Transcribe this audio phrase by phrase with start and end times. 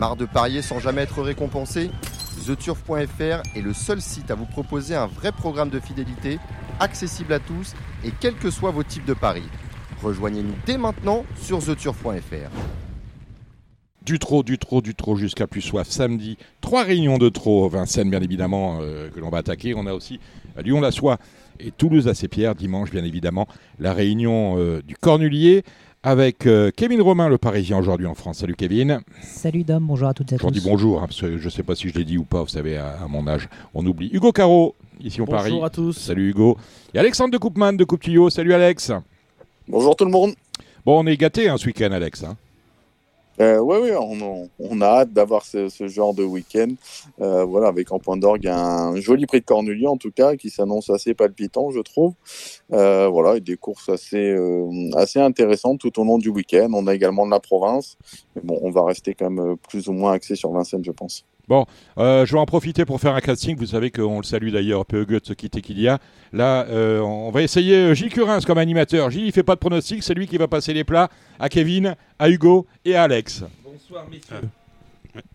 [0.00, 1.90] Marre de parier sans jamais être récompensé
[2.46, 6.38] TheTurf.fr est le seul site à vous proposer un vrai programme de fidélité,
[6.78, 9.44] accessible à tous et quels que soient vos types de paris.
[10.02, 12.48] Rejoignez-nous dès maintenant sur TheTurf.fr.
[14.02, 15.86] Du trop, du trop, du trop jusqu'à plus soif.
[15.90, 17.68] Samedi, trois réunions de trop.
[17.68, 19.74] Vincennes, bien évidemment, euh, que l'on va attaquer.
[19.74, 20.18] On a aussi
[20.56, 21.18] Lyon-la-Soie
[21.58, 22.54] et Toulouse-à-Pierre.
[22.54, 23.46] Dimanche, bien évidemment,
[23.78, 25.62] la réunion euh, du Cornulier
[26.02, 28.38] avec euh, Kevin Romain, le Parisien aujourd'hui en France.
[28.38, 29.00] Salut Kevin.
[29.20, 30.48] Salut Dom, bonjour à toutes et à tous.
[30.48, 32.24] Je dis bonjour, hein, parce que je ne sais pas si je l'ai dit ou
[32.24, 34.10] pas, vous savez, à, mon âge, on oublie.
[34.12, 35.50] Hugo Caro, ici au Paris.
[35.50, 35.92] Bonjour à tous.
[35.92, 36.56] Salut Hugo.
[36.94, 38.92] Et Alexandre de Coupman de Coupe Salut Alex.
[39.68, 40.34] Bonjour tout le monde.
[40.86, 42.24] Bon, on est gâté hein, ce week-end, Alex.
[42.24, 42.36] Hein.
[43.40, 43.96] Euh, oui, ouais,
[44.58, 46.68] on, a hâte d'avoir ce, genre de week-end.
[47.20, 50.50] Euh, voilà, avec en point d'orgue un joli prix de Cornulier, en tout cas, qui
[50.50, 52.14] s'annonce assez palpitant, je trouve.
[52.72, 54.36] Euh, voilà, et des courses assez,
[54.94, 56.70] assez intéressantes tout au long du week-end.
[56.74, 57.96] On a également de la province.
[58.36, 61.24] Mais bon, on va rester quand même plus ou moins axé sur Vincennes, je pense.
[61.50, 61.66] Bon,
[61.98, 63.56] euh, je vais en profiter pour faire un casting.
[63.56, 65.98] Vous savez qu'on le salue d'ailleurs, peu ce qui qu'il y a.
[66.32, 69.10] Là, euh, on va essayer euh, Gilles Curins comme animateur.
[69.10, 71.96] Gilles, il fait pas de pronostic, c'est lui qui va passer les plats à Kevin,
[72.20, 73.42] à Hugo et à Alex.
[73.64, 74.06] Bonsoir,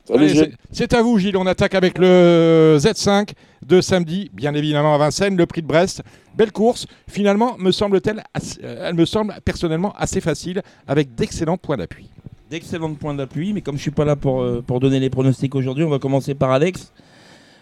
[0.08, 0.54] messieurs.
[0.72, 1.36] c'est à vous, Gilles.
[1.36, 3.32] On attaque avec le Z5
[3.66, 6.02] de samedi, bien évidemment à Vincennes, le prix de Brest.
[6.38, 6.88] Belle course.
[7.10, 8.24] Finalement, me semble-t-elle,
[8.64, 12.10] elle me semble personnellement assez facile, avec d'excellents points d'appui
[12.50, 13.54] d'excellents points d'appui.
[13.54, 16.00] Mais comme je suis pas là pour, euh, pour donner les pronostics aujourd'hui, on va
[16.00, 16.92] commencer par Alex.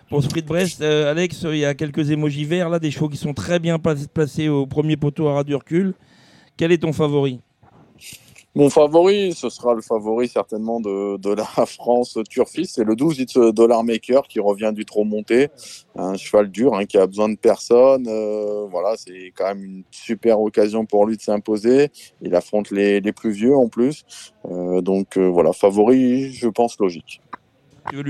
[0.10, 3.10] Pour ce de Brest, euh, Alex, il y a quelques émojis verts là, des chevaux
[3.10, 5.94] qui sont très bien placés au premier poteau à ras du recul.
[6.56, 7.40] Quel est ton favori?
[8.56, 13.84] Mon favori, ce sera le favori certainement de, la France Turfis, c'est le 12 Dollar
[13.84, 15.50] Maker qui revient du trop monté,
[15.96, 18.06] un cheval dur hein, qui a besoin de personne.
[18.08, 21.90] Euh, voilà, c'est quand même une super occasion pour lui de s'imposer.
[22.22, 24.06] Il affronte les, plus vieux en plus,
[24.46, 27.22] euh, donc euh, voilà, favori, je pense logique.
[27.90, 28.04] Tu veux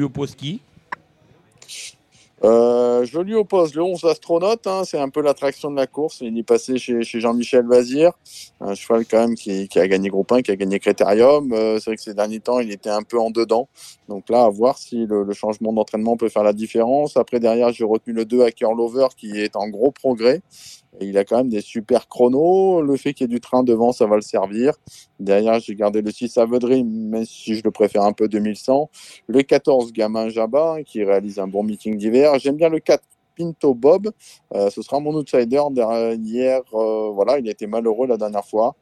[2.45, 6.19] euh, je lui oppose le 11 astronaute, hein, c'est un peu l'attraction de la course.
[6.19, 8.11] Il est passé chez, Jean-Michel Vazir,
[8.59, 11.53] un cheval quand même qui, a gagné Groupe 1, qui a gagné Critérium.
[11.53, 13.69] Euh, c'est vrai que ces derniers temps, il était un peu en dedans.
[14.09, 17.15] Donc là, à voir si le, changement d'entraînement peut faire la différence.
[17.15, 20.41] Après, derrière, j'ai retenu le 2 Hacker Lover qui est en gros progrès
[21.01, 22.81] il a quand même des super chronos.
[22.81, 24.73] Le fait qu'il y ait du train devant, ça va le servir.
[25.19, 28.89] Derrière, j'ai gardé le 6 Avedry, même si je le préfère un peu 2100.
[29.27, 32.37] Le 14 Gamin Jabba, qui réalise un bon meeting d'hiver.
[32.39, 33.03] J'aime bien le 4
[33.37, 34.11] Pinto Bob.
[34.53, 36.61] Euh, ce sera mon outsider derrière.
[36.73, 38.75] Euh, voilà, il a été malheureux la dernière fois.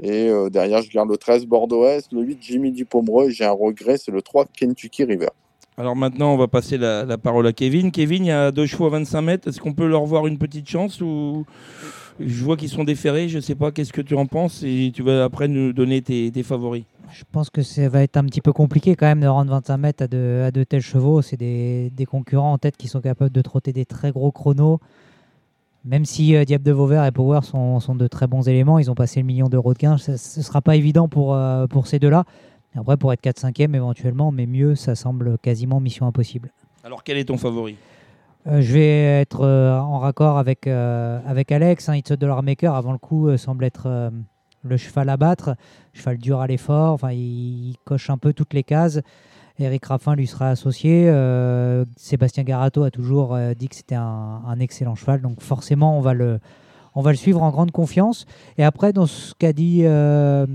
[0.00, 3.30] Et euh, derrière, je garde le 13 Bordeaux-Est, le 8 Jimmy Dupomereux.
[3.30, 5.30] J'ai un regret, c'est le 3 Kentucky River.
[5.78, 7.90] Alors maintenant, on va passer la, parole à Kevin.
[7.90, 9.48] Kevin, il y a deux chevaux à 25 mètres.
[9.48, 11.44] Est-ce qu'on peut leur voir une petite chance ou
[12.18, 13.28] je vois qu'ils sont déférés.
[13.28, 16.02] Je ne sais pas qu'est-ce que tu en penses et tu vas après nous donner
[16.02, 16.84] tes, favoris.
[17.12, 19.76] Je pense que ça va être un petit peu compliqué quand même de rendre 25
[19.76, 21.22] mètres à de, tels chevaux.
[21.22, 24.80] C'est des, concurrents en tête qui sont capables de trotter des très gros chronos.
[25.84, 28.96] Même si euh, Diable de Vauvert et Power sont, de très bons éléments, ils ont
[28.96, 29.98] passé le million d'euros de gain.
[29.98, 32.24] Ce ne sera pas évident pour, euh, pour ces deux-là.
[32.76, 36.52] Après, pour être 4-5e éventuellement, mais mieux, ça semble quasiment mission impossible.
[36.84, 37.76] Alors, quel est ton favori?
[38.46, 41.88] Euh, Je vais être euh, en raccord avec, euh, avec Alex.
[41.88, 44.12] Hein, It's a Dollar Maker, avant le coup, semble être
[44.62, 45.56] le cheval à battre.
[45.92, 46.92] Cheval dur à l'effort.
[46.92, 49.00] Enfin, il, coche un peu toutes les cases.
[49.58, 51.10] Eric Raffin lui sera associé.
[51.96, 55.22] Sébastien Garato a toujours dit que c'était un, un, excellent cheval.
[55.22, 56.40] Donc, forcément, on va le
[56.96, 58.26] on va le suivre en grande confiance.
[58.58, 60.46] Et après, dans ce qu'a dit euh,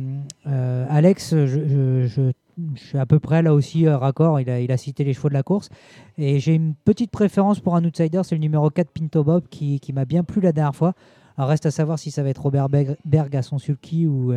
[0.47, 2.31] euh, Alex, je,
[2.75, 4.39] suis à peu près là aussi euh, raccord.
[4.39, 5.69] Il a, il a cité les chevaux de la course.
[6.17, 9.79] Et j'ai une petite préférence pour un outsider, c'est le numéro 4 Pinto Bob qui,
[9.93, 10.93] m'a bien plu la dernière fois.
[11.37, 14.33] Alors reste à savoir si ça va être Robert Berg à son sulky ou,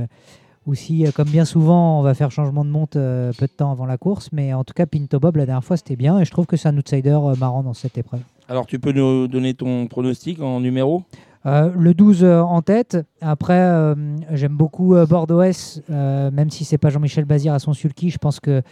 [0.67, 3.87] ou si, comme bien souvent, on va faire changement de monte peu de temps avant
[3.87, 4.29] la course.
[4.33, 6.21] Mais en tout cas, Pinto Bob, la dernière fois, c'était bien.
[6.21, 8.21] Et je trouve que c'est un outsider marrant dans cette épreuve.
[8.49, 11.03] Alors, tu peux nous donner ton pronostic en numéro?
[11.47, 12.97] Euh, le 12 euh, en tête.
[13.21, 13.95] Après, euh,
[14.31, 18.11] j'aime beaucoup Bordeaux-S, même si c'est pas Jean-Michel Bazir à son sulky.
[18.11, 18.63] Je pense que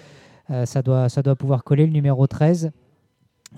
[0.65, 2.71] ça, doit, pouvoir coller le numéro 13.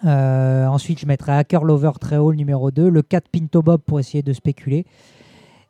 [0.05, 2.89] ensuite, je mettrai Hacker Lover très haut, le numéro 2.
[2.89, 4.87] Le 4 Pinto Bob pour essayer de spéculer.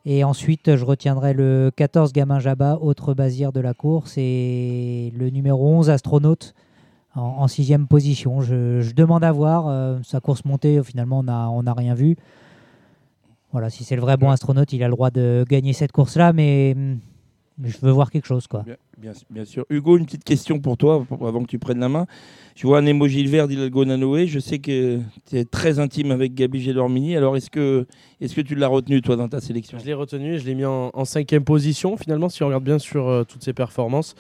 [0.07, 4.15] Et ensuite, je retiendrai le 14 Gamin Jabba, autre Bazir de la course.
[4.17, 6.55] Et le numéro 11 Astronaute
[7.15, 8.41] en, sixième position.
[8.41, 9.99] Je, demande à voir.
[10.03, 12.17] sa course montée, finalement, on n'a rien vu.
[13.55, 16.33] Voilà, si c'est le vrai bon astronaute, il a le droit de gagner cette course-là,
[16.33, 16.75] mais,
[17.63, 18.49] je veux voir quelque chose.
[18.49, 18.65] Quoi.
[18.99, 19.65] Bien, sûr.
[19.71, 22.07] Hugo, une petite question pour toi, avant que tu prennes la main.
[22.55, 24.29] Je vois un émoji vert d'Hidalgo Nanoé.
[24.29, 27.17] Je sais que tu es très intime avec Gabi Gélormini.
[27.17, 27.85] Alors, est-ce que,
[28.21, 29.77] est que tu l'as retenu, toi, dans ta sélection?
[29.81, 33.09] Je l'ai retenu je l'ai mis en, cinquième position, finalement, si on regarde bien sur
[33.09, 34.15] euh, toutes ses performances.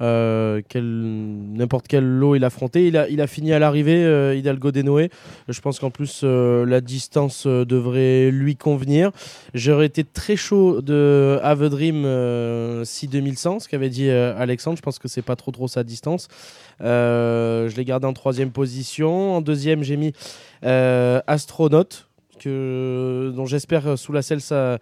[0.00, 2.86] euh, n'importe quel lot il affrontait.
[2.86, 5.10] Il a, il a fini à l'arrivée, euh, Hidalgo Denoé.
[5.48, 9.10] Je pense qu'en plus, euh, la distance devrait lui convenir.
[9.54, 14.76] J'aurais été très chaud de Have a Dream euh, 6 2100, ce qu'avait dit Alexandre.
[14.76, 16.28] Je pense que c'est pas trop trop sa distance.
[16.80, 19.36] Je l'ai gardé en troisième position.
[19.36, 20.12] En deuxième, j'ai mis
[20.64, 22.04] euh, Astronaute.
[22.40, 24.78] Que, dont j'espère euh, sous la selle ça,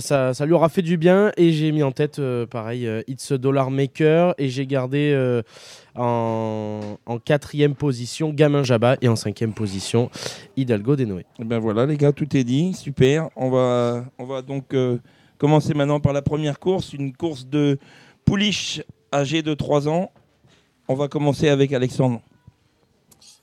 [0.00, 3.38] ça, lui aura fait du bien et j'ai mis en tête euh, pareil It's a
[3.38, 5.14] Dollar Maker et j'ai gardé
[5.94, 10.10] en, quatrième position Gamin Jabba et en cinquième position
[10.56, 11.26] Hidalgo Denoé.
[11.38, 12.74] Eh ben voilà, les gars, tout est dit.
[12.74, 13.28] Super.
[13.36, 14.74] On va, on va donc
[15.38, 17.78] commencer maintenant par la première course, une course de
[18.24, 18.82] pouliche
[19.12, 20.10] âgé de 3 ans.
[20.88, 22.20] On va commencer avec Alexandre.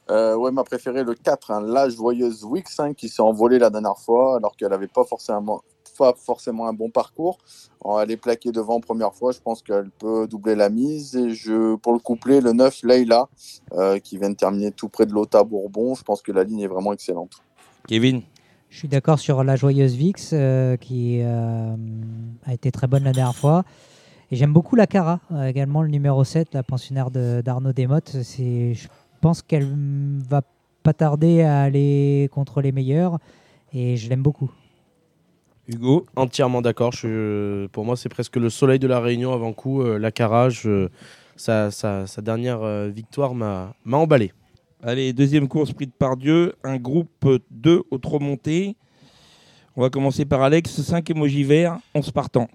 [0.10, 3.70] Euh, ouais, ma préférée, le 4, hein, la joyeuse Wix, hein, qui s'est envolée la
[3.70, 5.62] dernière fois, alors qu'elle n'avait pas forcément,
[5.98, 7.38] pas forcément un bon parcours.
[7.86, 11.16] Alors, elle est plaquée devant première fois, je pense qu'elle peut doubler la mise.
[11.16, 13.30] Et je, pour le couplet, le 9, Leila,
[13.74, 15.96] euh, qui vient de terminer tout près de l'Ota Bourbon.
[15.96, 17.32] Je pense que la ligne est vraiment excellente.
[17.88, 18.24] Kevin?
[18.70, 21.76] Je suis d'accord sur la joyeuse Vix euh, qui euh,
[22.46, 23.64] a été très bonne la dernière fois.
[24.32, 28.24] Et j'aime beaucoup la Cara, également le numéro 7, la pensionnaire de- d'Arnaud Desmottes.
[28.24, 28.88] C'est- Je
[29.24, 29.66] pense qu'elle
[30.30, 30.42] va
[30.84, 33.20] pas tarder à aller contre les meilleurs
[33.74, 34.52] et je l'aime beaucoup.
[35.70, 36.06] Hugo.
[36.18, 36.92] Entièrement d'accord.
[36.92, 39.82] je- Pour moi, c'est presque le soleil de la Réunion avant coup.
[39.82, 40.90] euh, la Carage, euh,
[41.38, 44.34] sa, sa- sa dernière euh, victoire m'a m'a emballé.
[44.82, 48.76] Allez, deuxième course, prix de Pardieu, un groupe 2 au trop monté.
[49.78, 52.50] On va commencer par Alex, 5 émojis verts, 11 partants.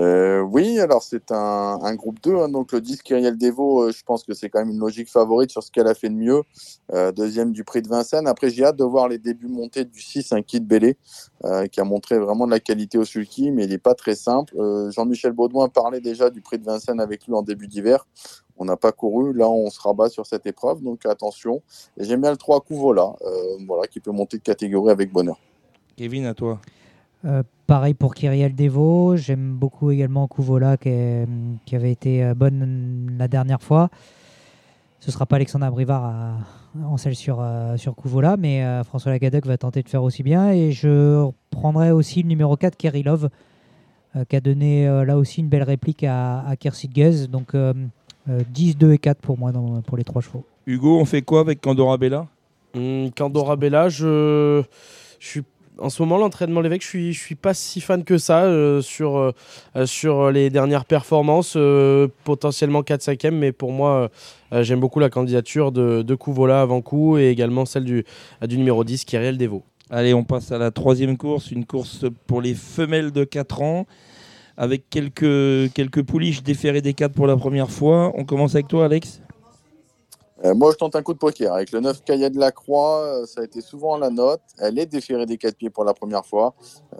[0.00, 4.04] Euh, oui, alors c'est un, groupe 2, hein, donc le 10 Kyriel Devo, euh, je
[4.04, 6.42] pense que c'est quand même une logique favorite sur ce qu'elle a fait de mieux.
[6.92, 8.28] Euh, deuxième du prix de Vincennes.
[8.28, 10.96] Après, j'ai hâte de voir les débuts montés du 6, un Kid Bélé,
[11.72, 14.54] qui a montré vraiment de la qualité au sulky, mais il n'est pas très simple.
[14.90, 18.06] Jean-Michel Baudouin parlait déjà du prix de Vincennes avec lui en début d'hiver.
[18.56, 21.62] On n'a pas couru, là on se rabat sur cette épreuve, donc attention.
[21.96, 23.14] J'aime bien le 3 Couvola,
[23.66, 25.38] voilà, qui peut monter de catégorie avec bonheur.
[25.96, 26.60] Kevin, à toi.
[27.24, 29.16] Euh, pareil pour Kyriel Devo.
[29.16, 31.26] J'aime beaucoup également Kouvola qui, est-
[31.66, 33.88] qui avait été euh, bonne la dernière fois.
[35.00, 36.36] Ce sera pas Alexandre Brivard à-
[36.84, 40.22] en selle sur, euh, sur Kouvola, mais euh, François Lagadec va tenter de faire aussi
[40.22, 40.52] bien.
[40.52, 43.28] Et je prendrai aussi le numéro 4, Kerilov,
[44.16, 47.26] euh, qui a donné euh, là aussi une belle réplique à, à Kersigez.
[47.26, 47.72] Donc euh,
[48.28, 50.44] euh, 10, 2 et 4 pour moi dans- pour les trois chevaux.
[50.66, 52.26] Hugo, on fait quoi avec Candora Bella
[52.76, 54.62] Hum, Candora Bella, je,
[55.18, 55.42] je suis
[55.78, 58.82] en ce moment l'entraînement l'évêque, je suis je suis pas si fan que ça euh,
[58.82, 59.32] sur euh,
[59.76, 61.56] euh, sur les dernières performances,
[62.24, 64.10] potentiellement 4 5 e mais pour moi
[64.52, 68.04] j'aime beaucoup la candidature de de Couvola avant coup et également celle du
[68.46, 69.62] du numéro 10 Kyriel Devo.
[69.90, 73.86] Allez, on passe à la troisième course, une course pour les femelles de 4 ans,
[74.58, 78.12] avec quelques, quelques pouliches déférées des 4 pour la première fois.
[78.14, 79.22] On commence avec toi, Alex
[80.44, 81.52] Euh, moi, je tente un coup de poker.
[81.52, 84.40] Avec le 9 Caillat de la Croix, euh, ça a été souvent la note.
[84.58, 86.54] Elle est déférée des 4 pieds pour la première fois.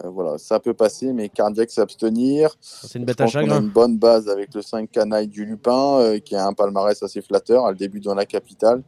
[0.05, 2.56] Euh, voilà, ça peut passer, mais cardiaque s'abstenir.
[2.61, 3.61] C'est une Je bête à pense qu'on a chagrin.
[3.62, 7.23] une bonne base avec le 5 Canaille du Lupin, euh, qui a un palmarès assez
[7.23, 7.69] flatteur.
[7.69, 8.82] Elle débute dans la capitale,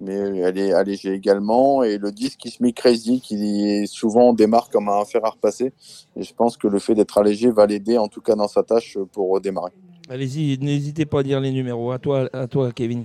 [0.00, 1.82] mais elle est allégée également.
[1.82, 5.72] Et le 10 qui se met crazy, qui souvent démarre comme un fer à repasser.
[6.14, 8.62] Et je pense que le fait d'être allégé va l'aider, en tout cas dans sa
[8.62, 9.72] tâche, pour démarrer.
[10.08, 11.90] Allez-y, n'hésitez pas à dire les numéros.
[11.90, 13.04] À toi, à toi Kevin.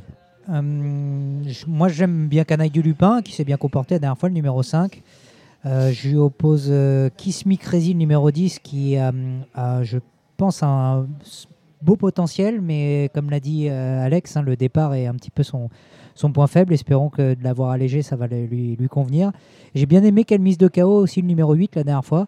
[0.49, 0.61] Euh,
[1.67, 4.63] moi, j'aime bien Canaille du Lupin, qui s'est bien comporté la dernière fois, le numéro
[4.63, 5.01] 5.
[5.65, 9.11] Euh, je lui oppose euh, Kiss Me Crazy, le numéro 10, qui a,
[9.83, 9.99] je
[10.37, 11.07] pense, un
[11.81, 15.69] beau potentiel, mais comme l'a dit Alex, hein, le départ est un petit peu son,
[16.33, 16.73] point faible.
[16.73, 19.31] Espérons que de l'avoir allégé, ça va lui, convenir.
[19.75, 22.27] J'ai bien aimé qu'elle mise de KO aussi le numéro 8 la dernière fois.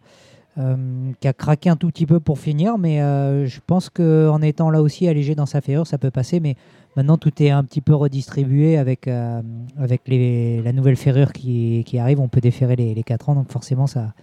[0.58, 3.00] euh, qui a craqué un tout petit peu pour finir, mais
[3.46, 6.40] je pense qu'en étant là aussi allégé dans sa ferrure, ça peut passer.
[6.40, 6.56] Mais
[6.96, 9.42] Maintenant, tout est un petit peu redistribué avec, euh,
[9.78, 12.20] avec les, la nouvelle ferrure qui, qui arrive.
[12.22, 14.14] On peut déférer les, les 4 ans, donc forcément, ça,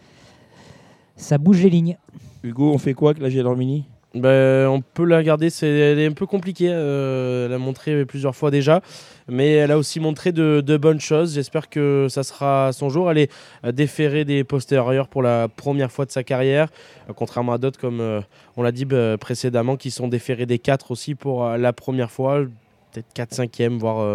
[1.16, 1.98] ça bouge les lignes.
[2.42, 3.84] Hugo, on fait quoi avec la Gelormini?
[4.14, 6.68] Ben, on peut la garder, c'est, elle est un peu compliquée.
[6.70, 8.82] euh, elle a montré plusieurs fois déjà,
[9.26, 11.34] mais elle a aussi montré de, de bonnes choses.
[11.34, 13.10] J'espère que ça sera son jour.
[13.10, 13.30] Elle est
[13.72, 16.68] déférée des postérieurs pour la première fois de sa carrière,
[17.08, 18.20] euh, contrairement à d'autres, comme euh,
[18.58, 22.10] on l'a dit bah, précédemment, qui sont déférés des 4 aussi pour euh, la première
[22.10, 22.44] fois.
[22.92, 24.06] Peut-être 4 5e, voire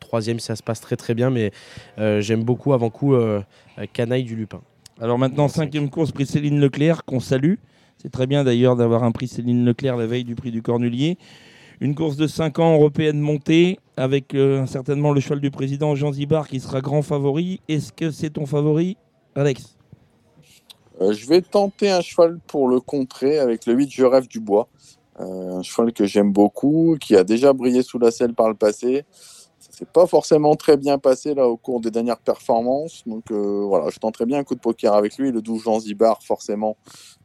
[0.00, 1.50] 3e si ça se passe très très bien, mais
[1.98, 3.42] euh, j'aime beaucoup avant coup euh,
[3.92, 4.60] Canaille du Lupin.
[5.00, 7.54] Alors maintenant, cinquième course, prix Céline Leclerc, qu'on salue.
[7.98, 11.18] C'est très bien d'ailleurs d'avoir un prix Céline Leclerc la veille du prix du Cornulier.
[11.80, 16.12] Une course de 5 ans européenne montée, avec euh, certainement le cheval du président Jean
[16.12, 17.60] Zibar qui sera grand favori.
[17.68, 18.96] Est-ce que c'est ton favori,
[19.34, 19.76] Alex?
[21.00, 24.40] Euh, je vais tenter un cheval pour le contrer avec le 8 Je rêve du
[24.40, 24.68] bois.
[25.20, 28.54] Euh, un cheval que j'aime beaucoup, qui a déjà brillé sous la selle par le
[28.54, 29.04] passé.
[29.58, 33.02] Ça s'est pas forcément très bien passé là au cours des dernières performances.
[33.06, 35.30] Donc euh, voilà, je tenterai bien un coup de poker avec lui.
[35.30, 36.76] Le 12 Zanzibar, forcément,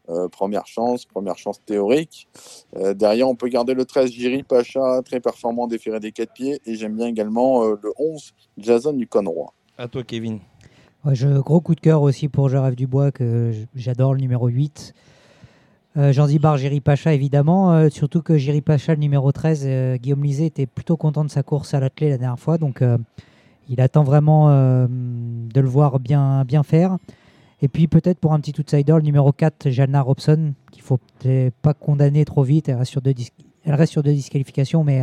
[0.09, 2.29] euh, première chance, première chance théorique.
[2.77, 6.61] Euh, derrière, on peut garder le 13 Jiri Pacha, très performant déféré des quatre pieds.
[6.65, 9.53] Et j'aime bien également euh, le 11 Jason du Conroy.
[9.77, 10.39] À toi, Kevin.
[11.03, 14.21] Ouais, je, gros coup de cœur aussi pour Je rêve du bois, que j'adore le
[14.21, 14.93] numéro 8.
[15.97, 17.73] Euh, Zanzibar, Jiri Pacha, évidemment.
[17.73, 21.29] euh, surtout que Jiri Pacha, le numéro 13, euh, Guillaume Lisée était plutôt content de
[21.29, 22.59] sa course à l'athlée la dernière fois.
[22.59, 22.99] Donc, euh,
[23.67, 24.47] il attend vraiment
[24.87, 26.97] de le voir bien, bien faire.
[27.61, 31.53] Et puis, peut-être pour un petit outsider, le numéro 4, Jalna Robson, qu'il faut peut-être
[31.55, 32.69] pas condamner trop vite.
[32.69, 32.91] Elle reste
[33.91, 35.01] sur deux, disqualifications, mais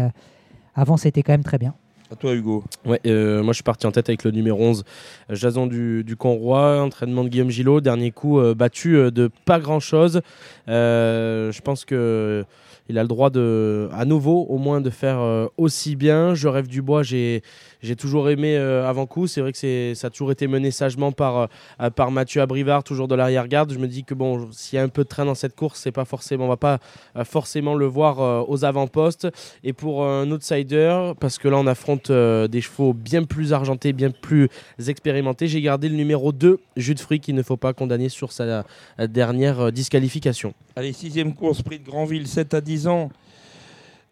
[0.75, 1.75] avant, c'était quand même très bien.
[2.19, 2.65] Toi, Hugo.
[2.85, 4.85] Ouais, euh, moi je suis parti en tête avec le numéro 11,
[5.31, 9.31] euh, Jason du, du Conroi, entraînement de Guillaume Gillot, dernier coup euh, battu euh, de
[9.45, 10.21] pas grand chose.
[10.67, 12.45] je pense que
[12.91, 16.35] il a le droit de, à nouveau, au moins de faire aussi bien.
[16.35, 17.43] Je rêve du bois, j'ai
[17.83, 19.27] j'ai toujours aimé avant coup.
[19.27, 21.49] C'est vrai que ça a toujours été mené sagement par
[21.97, 23.73] par Mathieu Abrivard, toujours de l'arrière-garde.
[23.73, 25.81] Je me dis que bon, s'il y a un peu de train dans cette course,
[25.81, 26.79] c'est pas forcément, on va pas
[27.25, 29.29] forcément le voir aux avant-postes.
[29.63, 33.93] Et pour un outsider, parce que là on affronte euh, des chevaux bien plus argentés,
[33.93, 34.49] bien plus
[34.87, 38.33] expérimentés, j'ai gardé le numéro 2, Jus de Fruit, qu'il ne faut pas condamner sur
[38.33, 38.65] sa
[38.99, 40.55] euh, dernière euh, disqualification.
[40.77, 43.11] Allez, sixième course, prix de Granville, 7 à 10 ans.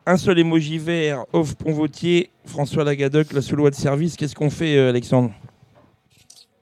[0.04, 4.16] Un seul émoji vert, off Ponvautier, François Lagadoc, la seule loi de service.
[4.16, 5.30] Qu'est-ce qu'on fait, euh, Alexandre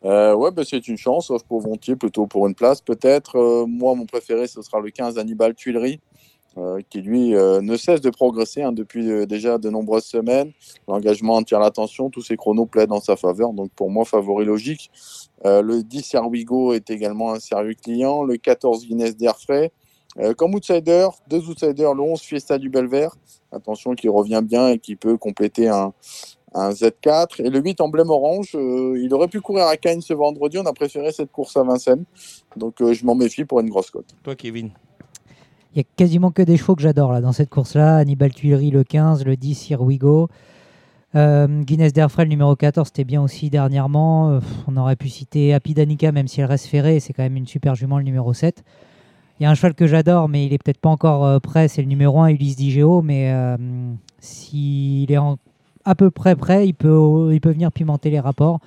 [0.04, 3.37] Euh, ouais, bah, c'est une chance, sauf pour Vontier, plutôt pour une place peut-être.
[3.37, 6.10] Euh, moi, mon préféré, ce sera le 15 Hannibal Tuileries, euh,
[6.88, 10.52] qui lui euh, ne cesse de progresser hein, depuis euh, déjà de nombreuses semaines.
[10.88, 14.90] L'engagement attire l'attention, tous ses chronos plaident en sa faveur, donc pour moi, favori logique.
[15.45, 18.23] Euh, le 10 Erwigo est également un sérieux client.
[18.23, 19.71] Le 14 Guinness d'Airfray.
[20.19, 23.14] Euh, comme outsider, deux outsiders, le 11 Fiesta du Belvert.
[23.52, 25.93] Attention, qui revient bien et qui peut compléter un,
[26.55, 27.45] un Z4.
[27.45, 30.59] Et le 8 emblème orange, euh, il aurait pu courir à Cannes ce vendredi.
[30.59, 32.05] On a préféré cette course à Vincennes.
[32.57, 34.14] Donc euh, je m'en méfie pour une grosse cote.
[34.23, 34.71] Toi, Kevin.
[35.74, 37.96] Il y a quasiment que des chevaux que j'adore dans cette course-là.
[37.96, 40.28] Hannibal Tuileries le 15, le 10 Here We Go.
[41.14, 41.92] Euh, Guinness
[42.26, 44.30] numéro 14, c'était bien aussi dernièrement.
[44.30, 47.00] Euh, on aurait pu citer Happy Danica, même si elle reste ferrée.
[47.00, 48.64] C'est quand même une super jument le numéro 7.
[49.40, 51.66] Il y a un cheval que j'adore, mais il est peut-être pas encore euh, prêt.
[51.66, 53.00] C'est le numéro 1, Ulysse Digeo.
[53.00, 53.56] Mais euh,
[54.18, 55.18] s'il est
[55.86, 58.60] à peu près prêt, il peut, venir pimenter les rapports.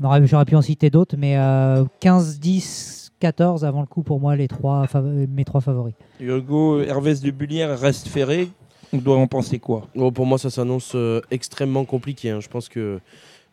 [0.00, 4.34] J'aurais pu en citer d'autres, mais euh, 15, 10, 14 avant le coup pour moi
[4.34, 4.84] les trois,
[5.28, 5.94] mes trois favoris.
[6.20, 8.48] Hugo, Hervé de Bullière reste ferré.
[8.92, 9.86] On doit en penser quoi?
[9.94, 12.30] Bon, pour moi, ça s'annonce euh, extrêmement compliqué.
[12.30, 12.40] hein.
[12.40, 12.98] Je pense que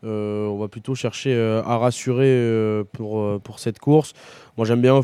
[0.03, 4.13] euh, on va plutôt chercher euh, à rassurer euh, pour, euh, pour cette course.
[4.57, 4.95] Moi, j'aime bien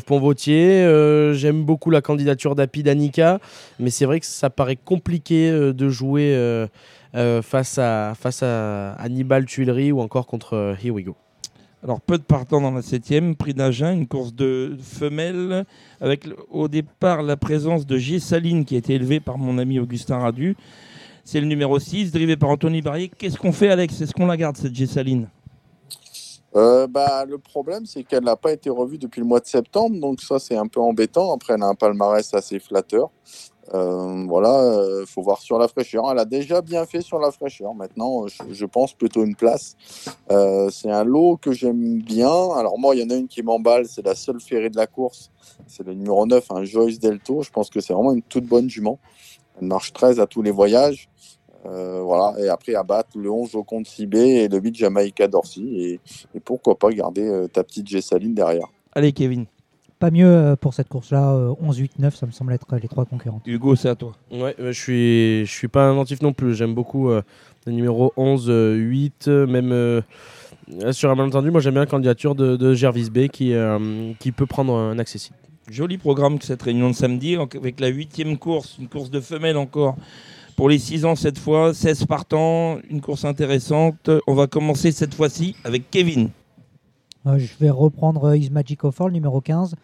[0.84, 3.38] euh, j'aime beaucoup la candidature d'Api Danica.
[3.78, 6.66] Mais c'est vrai que ça paraît compliqué euh, de jouer euh,
[7.14, 11.14] euh, face, à, face à Hannibal Tuileries ou encore contre euh, Here We Go.
[11.86, 15.64] Alors, peu de partants dans la septième, prix d'Agen, une course de femelles,
[16.00, 18.18] avec au départ la présence de G.
[18.18, 20.56] Saline qui a été élevé par mon ami Augustin Radu.
[21.22, 23.08] C'est le numéro 6, drivé par Anthony Barrier.
[23.16, 24.00] Qu'est-ce qu'on fait, Alex?
[24.00, 24.84] Est-ce qu'on la garde, cette G.
[24.84, 25.28] Saline?
[26.56, 30.00] Euh, bah, le problème, c'est qu'elle n'a pas été revue depuis le mois de septembre.
[30.00, 31.32] Donc ça, c'est un peu embêtant.
[31.32, 33.10] Après, elle a un palmarès assez flatteur.
[33.74, 36.10] Euh, voilà, il faut voir sur la fraîcheur.
[36.10, 37.74] Elle a déjà bien fait sur la fraîcheur.
[37.74, 39.76] Maintenant, je, je pense plutôt une place.
[40.30, 42.50] Euh, c'est un lot que j'aime bien.
[42.56, 43.86] Alors moi, il y en a une qui m'emballe.
[43.86, 45.30] C'est la seule ferrée de la course.
[45.66, 47.42] C'est le numéro 9, un Joyce Delto.
[47.42, 48.98] Je pense que c'est vraiment une toute bonne jument.
[49.60, 51.08] Elle marche 13 à tous les voyages.
[51.64, 55.26] Euh, voilà, et après à battre le 11 au compte Cibé et le 8 Jamaïca
[55.26, 55.62] Dorsey.
[55.62, 56.00] Et,
[56.34, 58.68] et pourquoi pas garder euh, ta petite Gessaline derrière.
[58.92, 59.46] Allez, Kevin.
[59.98, 61.32] Pas mieux euh, pour cette course-là.
[61.32, 63.42] euh, 11, 8, 9, ça me semble être les trois concurrentes.
[63.46, 64.12] Hugo, c'est à toi.
[64.30, 66.54] Ouais, euh, je suis, je suis pas inventif non plus.
[66.54, 67.22] J'aime beaucoup euh,
[67.66, 70.02] le numéro 11, euh, 8, euh, même euh,
[70.82, 71.50] euh, sur un malentendu.
[71.50, 74.98] Moi, j'aime bien la candidature de, de Gervis B qui, euh, qui peut prendre un
[74.98, 75.36] accessible.
[75.70, 79.56] Joli programme que cette réunion de samedi, avec la huitième course, une course de femelles
[79.56, 79.96] encore.
[80.56, 84.10] Pour les 6 ans cette fois, 16 partants, une course intéressante.
[84.26, 86.30] On va commencer cette fois-ci avec Kevin.
[87.26, 89.74] Euh, je vais reprendre euh, Is Magic of All, numéro 15.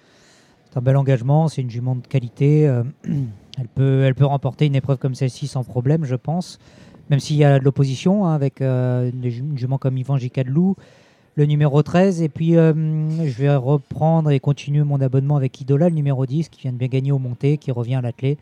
[0.70, 2.68] C'est un bel engagement, c'est une jument de qualité.
[2.68, 2.84] euh,
[3.58, 6.58] elle, peut, elle peut remporter une épreuve comme celle-ci sans problème, je pense.
[7.10, 10.76] Même s'il y a de l'opposition, hein, avec euh, une jument comme Yvan Gicadlou,
[11.34, 12.22] le numéro 13.
[12.22, 16.60] Et puis, je vais reprendre et continuer mon abonnement avec Idola, le numéro 10, qui
[16.60, 18.38] vient de bien gagner au monté, qui revient à l'attelé.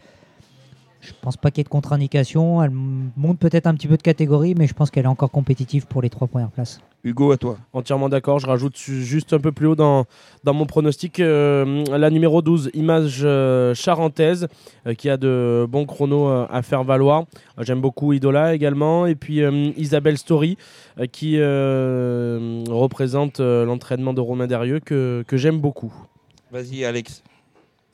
[1.00, 2.62] Je pense pas qu'il y ait de contre-indication.
[2.62, 5.86] Elle monte peut-être un petit peu de catégorie, mais je pense qu'elle est encore compétitive
[5.86, 6.80] pour les trois premières places.
[7.02, 7.56] Hugo, à toi.
[7.72, 8.38] Entièrement d'accord.
[8.38, 10.04] Je rajoute juste un peu plus haut dans,
[10.44, 14.48] dans mon pronostic euh, la numéro 12, Image euh, Charentaise,
[14.86, 17.24] euh, qui a de bons chronos euh, à faire valoir.
[17.58, 19.06] J'aime beaucoup Idola également.
[19.06, 20.58] Et puis euh, Isabelle Story,
[20.98, 25.92] euh, qui euh, représente euh, l'entraînement de Romain Derieux, que, que j'aime beaucoup.
[26.52, 27.22] Vas-y, Alex.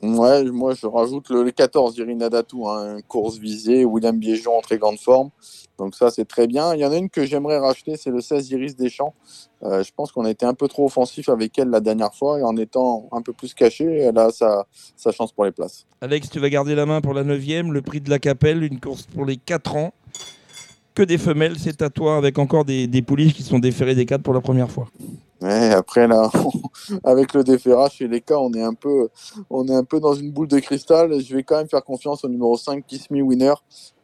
[0.01, 4.61] Ouais, moi je rajoute le, le 14, Irina Datou, hein, course visée, William Biéjon en
[4.61, 5.31] très grande forme.
[5.79, 6.75] Donc ça c'est très bien.
[6.75, 9.15] Il y en a une que j'aimerais racheter, c'est le 16 Iris Deschamps.
[9.63, 12.39] Euh, je pense qu'on a été un peu trop offensif avec elle la dernière fois
[12.39, 14.65] et en étant un peu plus caché, elle a sa,
[15.11, 15.87] chance pour les places.
[16.01, 17.39] Alex, tu vas garder la main pour la 9
[17.71, 19.93] le prix de la Capelle, une course pour les 4 ans.
[20.93, 24.05] Que des femelles, c'est à toi, avec encore des, des pouliches qui sont déférées des
[24.05, 24.87] 4 pour la première fois.
[25.41, 26.31] Après là,
[27.03, 29.09] avec le déferrage chez les cas, on est un peu,
[29.49, 31.21] on est un peu dans une boule de cristal.
[31.21, 33.53] Je vais quand même faire confiance au numéro 5, Kiss Me Winner.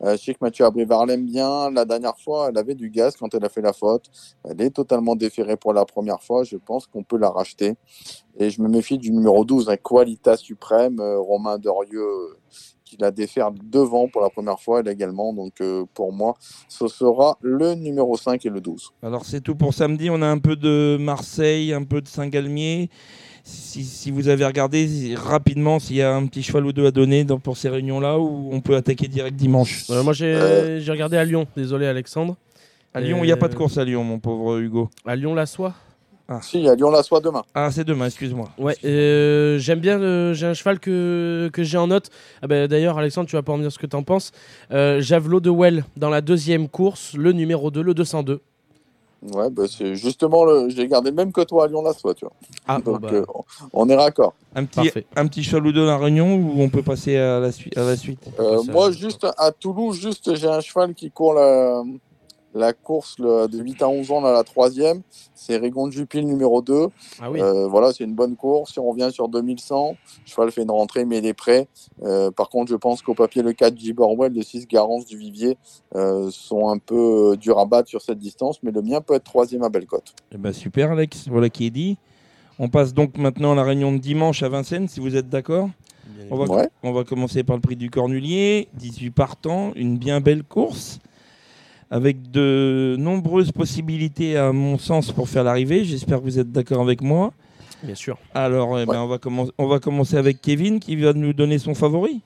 [0.04, 1.72] Euh, je sais que Mathieu Abrivard l'aime bien.
[1.72, 4.12] La dernière fois, elle avait du gaz quand elle a fait la faute.
[4.44, 6.44] Elle est totalement déférée pour la première fois.
[6.44, 7.76] Je pense qu'on peut la racheter.
[8.38, 12.38] Et je me méfie du numéro 12, un Qualita Suprême, euh, Romain Dorieux,
[12.96, 15.34] qui la défère devant pour la première fois, elle également.
[15.34, 16.36] Donc euh, pour moi,
[16.70, 18.92] ce sera le numéro 5 et le 12.
[19.02, 20.10] Alors c'est tout pour samedi.
[20.10, 22.90] On a un peu de Marseille, un peu de Saint-Galmier.
[23.46, 26.92] Si, si vous avez regardé rapidement s'il y a un petit cheval ou deux à
[26.92, 29.84] donner dans- pour ces réunions-là, ou on peut attaquer direct dimanche.
[29.90, 30.80] Euh, moi j'ai Euh.
[30.80, 32.38] j'ai regardé à Lyon, désolé Alexandre.
[32.94, 34.90] À Lyon, il n'y a pas de course à Lyon, mon pauvre Hugo.
[35.06, 35.74] À Lyon la soie
[36.42, 37.44] Si, à Lyon-la-Soie demain.
[37.54, 38.50] Ah, c'est demain, excuse-moi.
[38.58, 39.98] Ouais, euh, j'aime bien.
[39.98, 42.10] le- J'ai un cheval que, que j'ai en note.
[42.42, 44.32] Ah ben, D'ailleurs, Alexandre, tu vas pas me dire ce que tu en penses.
[44.72, 48.42] Euh, Javelot de Well dans la deuxième course, le numéro 2, le 202.
[49.34, 50.68] Ouais, bah, c'est justement le.
[50.70, 52.34] J'ai gardé le même que toi à Lyon-la-Soie, tu vois.
[52.68, 53.26] Ah, bon, Donc bah, euh,
[53.72, 54.34] on est raccord.
[54.54, 55.06] Un petit, Parfait.
[55.16, 57.86] un petit cheval ou deux à la Réunion, ou on peut passer à la, à
[57.86, 58.20] la suite?
[58.38, 61.84] Euh, moi, juste à Toulouse, juste j'ai un cheval qui court la,
[62.54, 65.02] la course le- de 8 à 11 ans, là, la troisième.
[65.36, 66.88] C'est Rigon de Jupil, numéro 2.
[67.22, 67.42] ah oui.
[67.42, 68.74] Euh, voilà, c'est une bonne course.
[68.74, 71.68] Si on revient sur 2100, le cheval fait une rentrée, mais il est prêt.
[72.04, 73.94] Euh, par contre, je pense qu'au papier, le 4 J.
[73.94, 75.58] Borwell, le 6 Garance du Vivier
[75.96, 79.24] euh, sont un peu durs à battre sur cette distance, mais le mien peut être
[79.24, 80.14] troisième à Bellecote.
[80.32, 81.28] Eh ben, super, Alex.
[81.30, 81.98] Voilà qui est dit.
[82.60, 85.70] On passe donc maintenant à la réunion de dimanche à Vincennes, si vous êtes d'accord.
[86.30, 86.70] On va, Ouais.
[86.84, 91.00] on va commencer par le prix du Cornulier, 18 partants, une bien belle course,
[91.94, 95.86] avec de nombreuses possibilités à mon sens pour faire l'arrivée.
[95.86, 97.32] J'espère que vous êtes d'accord avec moi.
[97.84, 98.18] Bien sûr.
[98.34, 98.98] Alors, eh ben, Ouais.
[98.98, 102.22] on, va commen- on va commencer avec Kevin qui va nous donner son favori.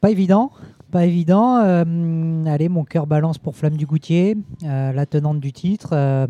[0.00, 0.52] Pas évident,
[0.92, 1.56] pas évident.
[1.58, 5.88] Euh, allez, mon cœur balance pour Flamme du Goutier, euh, la tenante du titre.
[5.92, 6.26] Euh,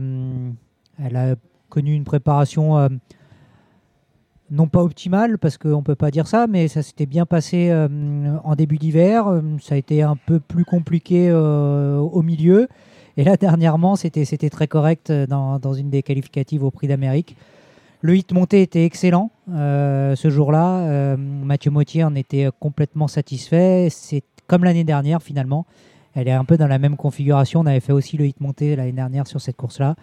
[1.04, 1.34] elle a
[1.68, 2.88] connu une préparation euh,
[4.52, 7.70] non pas optimale, parce qu'on ne peut pas dire ça, mais ça s'était bien passé
[7.70, 7.88] euh,
[8.44, 9.26] en début d'hiver.
[9.26, 12.68] Euh, Ça a été un peu plus compliqué euh, au milieu.
[13.16, 17.34] Et là, dernièrement, c'était très correct dans, dans une des qualificatives au Prix d'Amérique.
[18.02, 21.16] Le hit monté était excellent ce jour-là.
[21.16, 23.86] Mathieu Mottier en était complètement satisfait.
[23.90, 25.66] C'est comme l'année dernière finalement.
[26.16, 27.60] Elle est un peu dans la même configuration.
[27.60, 29.94] On avait fait aussi le hit monté l'année dernière sur cette course-là.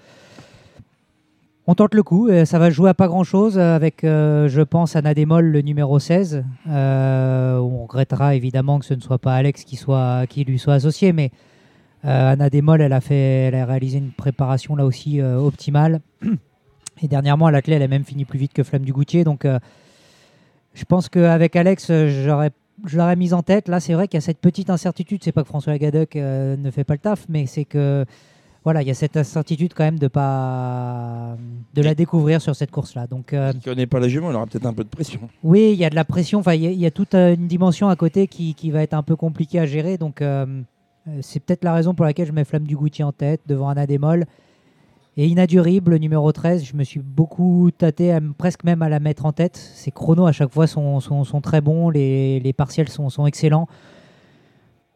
[1.71, 2.29] On tente le coup.
[2.29, 5.99] Euh, Ça va jouer à pas grand-chose avec, euh, je pense, Anna Démol, le numéro
[5.99, 6.43] 16.
[6.67, 9.77] Euh, on regrettera évidemment que ce ne soit pas Alex qui,
[10.45, 11.29] lui soit associé, mais
[12.05, 16.01] euh, Anna Démol, elle a, fait, elle a réalisé une préparation là aussi euh, optimale.
[17.03, 19.23] Et dernièrement, à la clé, elle a même fini plus vite que Flamme du Goutier.
[19.23, 19.59] Donc, euh,
[20.73, 23.67] je pense qu'avec Alex, euh, je l'aurais mise en tête.
[23.67, 25.23] Là, c'est vrai qu'il y a cette petite incertitude.
[25.23, 28.05] C'est pas que François Gadec euh, ne fait pas le taf, mais c'est que
[28.69, 31.35] voilà, il y a cette incertitude quand même de pas
[31.73, 33.07] de la découvrir sur cette course-là.
[33.07, 35.21] Donc, euh, Qui ne connaît pas la jument, elle aura peut-être un peu de pression.
[35.43, 36.39] oui, il y a de la pression.
[36.39, 38.69] Enfin, il y, a- il y a toute euh, une dimension à côté qui, qui
[38.71, 39.97] va être un peu compliquée à gérer.
[39.97, 40.45] Donc, euh,
[41.07, 43.69] euh, c'est peut-être la raison pour laquelle je mets Flamme du Goutier en tête devant
[43.69, 44.25] Anna Démol.
[45.17, 49.25] Et Inadurible, numéro 13, je me suis beaucoup tâté, à presque même à la mettre
[49.25, 49.57] en tête.
[49.57, 53.25] Ses chronos à chaque fois sont, sont, sont très bons, les, les partiels sont, sont
[53.25, 53.67] excellents.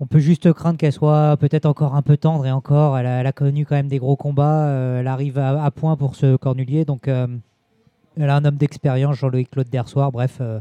[0.04, 3.32] On peut juste craindre qu'elle soit peut-être encore un peu tendre et encore, elle a,
[3.32, 4.68] connu quand même des gros combats.
[4.68, 7.26] euh, elle arrive à, point pour ce cornulier, donc euh,
[8.20, 10.12] elle a un homme d'expérience, Jean-Loïc Claude Dersoir.
[10.12, 10.60] Bref, euh,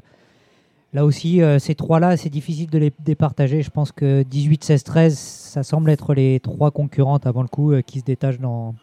[0.93, 3.63] là aussi, ces trois-là, c'est difficile de les départager.
[3.63, 7.75] Je pense que 18, 16, 13, ça semble être les trois concurrentes avant le coup
[7.85, 8.77] qui se détachent dans,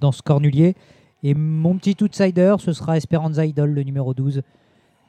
[0.00, 0.76] dans ce cornulier.
[1.24, 4.42] Et mon petit outsider, ce sera Esperanza Idol, le numéro 12,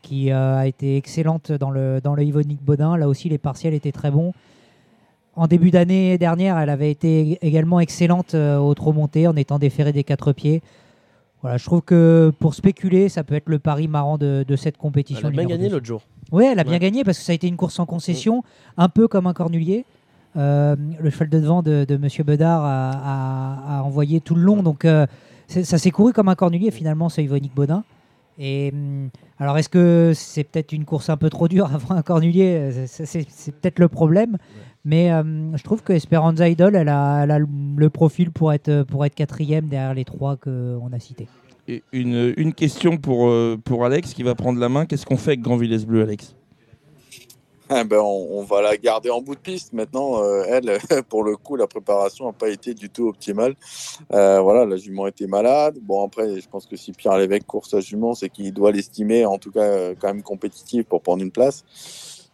[0.02, 2.98] qui a été excellente dans le, dans le Yvonique Bodin.
[2.98, 4.34] Là aussi, les partiels étaient très bons.
[5.36, 9.60] En début d'année dernière, elle avait été également excellente euh, au trot monté en étant
[9.60, 10.62] déférée des quatre pieds.
[11.42, 14.78] Voilà, je trouve que pour spéculer, ça peut être le pari marrant de, de cette
[14.78, 15.28] compétition.
[15.28, 15.74] Elle a bien gagné 12.
[15.74, 16.02] l'autre jour.
[16.32, 18.44] Oui, elle a bien gagné parce que ça a été une course en concession,
[18.78, 19.86] un peu comme un cornulier.
[20.38, 24.42] Euh, le cheval de devant de, de Monsieur Bedard a, a- a envoyé tout le
[24.42, 25.06] long, donc euh,
[25.48, 27.84] ça s'est couru comme un cornulier finalement, ce Yvonique Baudin.
[28.40, 32.02] Et hum, alors, est-ce que c'est peut-être une course un peu trop dure avant un
[32.02, 32.72] cornulier?
[32.88, 34.38] C'est peut-être le problème.
[34.86, 35.24] Mais euh,
[35.58, 39.16] je trouve que Esperanza Idol, elle a, elle a le- profil pour être, pour être
[39.16, 41.28] quatrième derrière les trois qu'on a cités.
[41.68, 44.86] Et une, une question pour, euh, pour Alex qui va prendre la main.
[44.86, 46.36] Qu'est-ce qu'on fait avec Grand Villesse Bleu, Alex?
[47.72, 49.74] Eh ben, on, on va la garder en bout de piste.
[49.74, 50.78] Maintenant, euh, elle,
[51.10, 53.56] pour le coup, la préparation n'a pas été du tout optimale.
[54.14, 55.80] Euh, voilà, la jument était malade.
[55.82, 59.26] Bon, après, je pense que si Pierre Lévesque court sa jument, c'est qu'il doit l'estimer,
[59.26, 61.64] en tout cas, quand même compétitive pour prendre une place.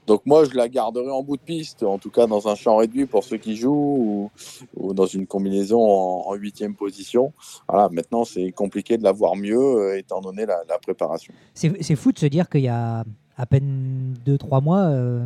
[0.07, 2.77] Donc moi, je la garderai en bout de piste, en tout cas dans un champ
[2.77, 4.31] réduit pour ceux qui jouent ou,
[4.75, 7.31] ou dans une combinaison en huitième position.
[7.69, 11.33] Voilà, maintenant, c'est compliqué de la voir mieux euh, étant donné la, la préparation.
[11.53, 13.03] C'est fou de se dire qu'il y a
[13.37, 15.25] à peine 2-3 mois, euh,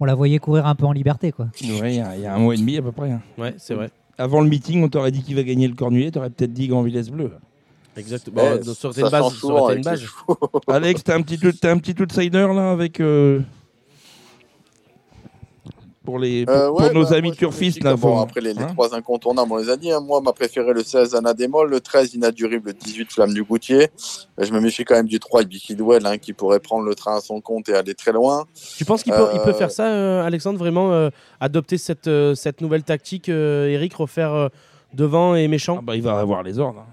[0.00, 1.30] on la voyait courir un peu en liberté.
[1.30, 1.46] Quoi.
[1.80, 3.10] Ouais, il y, a- il y a un mois et demi à peu près.
[3.10, 3.20] hein.
[3.38, 3.90] Ouais, c'est vrai.
[4.18, 6.10] Avant le meeting, on t'aurait dit qui va gagner le cornulier.
[6.10, 7.30] T'aurais peut-être dit Grand Villesse Bleu.
[7.96, 8.42] Exactement.
[8.42, 9.22] Bon, ça aurait été ça une base.
[9.22, 10.36] change ça souvent aurait été avec une les base.
[10.48, 10.62] chevaux.
[10.68, 13.00] Alex, t'as un petit, t'as un petit outsider là avec.
[13.00, 13.40] euh,
[16.04, 17.96] pour les, pour, Euh, pour nos bah, amis moi, turfistes là.
[17.96, 19.90] bon, après les, les hein trois incontournables, on les a dit.
[19.90, 20.00] hein.
[20.00, 23.88] Moi, ma préférée, le 16, Anna Démol, le 13, Inadurible, le 18, Flamme du Goutier.
[24.38, 27.16] Je me méfie quand même du 3, Big Kidwell, hein, qui pourrait prendre le train
[27.16, 28.44] à son compte et aller très loin.
[28.76, 32.06] Tu penses qu'il peut, il peut Euh, faire ça, euh, Alexandre, vraiment euh, adopter cette,
[32.08, 34.48] euh, cette nouvelle tactique, euh, Eric, refaire euh,
[34.92, 35.76] devant et méchant?
[35.80, 36.84] Ah bah, il va avoir les ordres.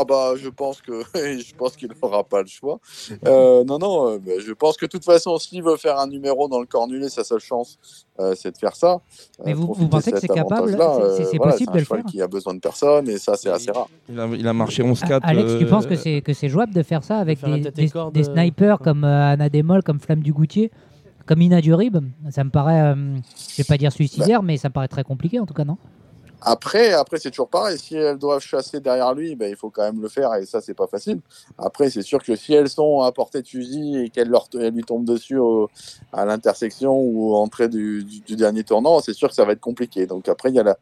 [0.00, 2.78] Ah bah, je pense que je pense qu'il n'aura pas le choix.
[3.26, 6.06] Euh, non, non, euh, bah, je pense que de toute façon, s'il veut faire un
[6.06, 7.78] numéro dans le cornulet, sa seule chance,
[8.20, 9.00] euh, c'est de faire ça.
[9.44, 12.28] Mais Euh, vous- pensez que c'est capable C'est- voilà, possible de le faire qui a
[12.28, 13.88] besoin de personne et ça, c'est assez rare.
[14.08, 15.24] Il a, il a marché 11-4.
[15.24, 17.70] A- Alex, tu penses que c'est que c'est jouable de faire ça avec faire des,
[18.12, 20.70] des- snipers comme euh, Anna Démol, comme Flamme du Goutier,
[21.26, 21.96] comme Ina Durib
[22.30, 23.16] Ça me paraît, euh,
[23.50, 25.76] je vais pas dire suicidaire, mais ça me paraît très compliqué en tout cas, non?
[26.42, 27.78] Après, après c'est toujours pareil.
[27.78, 30.60] Si elles doivent chasser derrière lui, ben, il faut quand même le faire et ça,
[30.62, 31.20] c'est pas facile.
[31.58, 34.32] Après, c'est sûr que si elles sont à portée de fusil et qu'elles
[34.72, 35.68] lui tombent dessus au-
[36.12, 40.06] à l'intersection ou entrée du, du- dernier tournant, c'est sûr que ça va être compliqué.
[40.06, 40.78] Donc après, il y a la,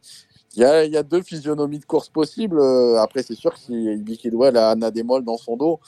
[0.55, 2.59] il y a, il y a deux physionomies de course possibles.
[2.59, 4.19] Euh, Après, c'est sûr que si Ibi
[4.57, 5.79] a Anna Démol dans son dos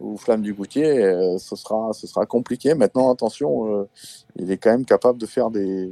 [0.00, 2.74] ou Flamme du Goutier, euh, ce, sera, ce sera compliqué.
[2.74, 3.88] Maintenant, attention, euh,
[4.36, 5.90] il est quand même capable de faire des,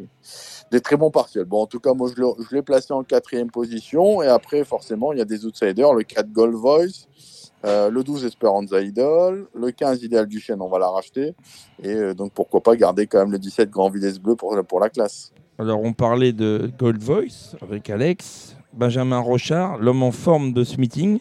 [0.74, 1.44] des très bons partiels.
[1.44, 4.22] Bon, en tout cas, moi, je l'ai placé en quatrième position.
[4.22, 5.94] Et après, forcément, il y a des outsiders.
[5.94, 7.06] Le 4 Gold Voice,
[7.64, 11.34] euh, le 12 Esperanza Idol, le 15 Idéal du Chêne, on va la racheter.
[11.80, 14.80] Et euh, donc, pourquoi pas garder quand même le 17 Grand Villesse Bleu pour, pour
[14.80, 15.32] la classe.
[15.60, 18.56] Alors, on parlait de Gold Voice avec Alex.
[18.72, 21.20] Benjamin Rochard, l'homme en forme de ce meeting.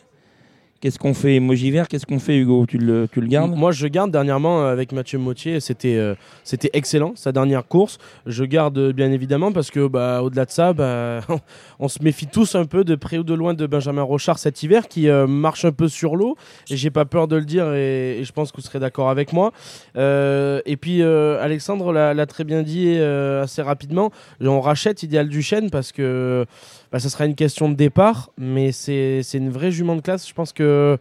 [0.83, 4.11] Qu'est-ce qu'on fait Emoji vert, qu'est-ce qu'on fait Hugo tu le, gardes Moi, je garde
[4.11, 5.61] dernièrement euh, avec Mathieu Mautier.
[5.61, 7.99] C'était euh, c'était excellent, sa dernière course.
[8.25, 11.21] Je garde euh, bien évidemment parce que, bah, au-delà de ça, bah,
[11.79, 14.61] on se méfie tous un peu de près ou de loin de Benjamin Rochard cet
[14.61, 16.35] hiver qui marche un peu sur l'eau.
[16.69, 19.31] Et j'ai pas peur de le dire et, je pense que vous serez d'accord avec
[19.31, 19.53] moi.
[19.95, 24.11] Et puis, Alexandre l'a très bien dit assez rapidement.
[24.41, 26.45] On rachète Idéal du Chêne parce que
[26.93, 30.27] bah, ça sera une question de départ, mais c'est une vraie jument de classe.
[30.29, 30.97] Je pense que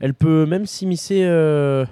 [0.00, 1.86] elle peut même s'immiscer euh,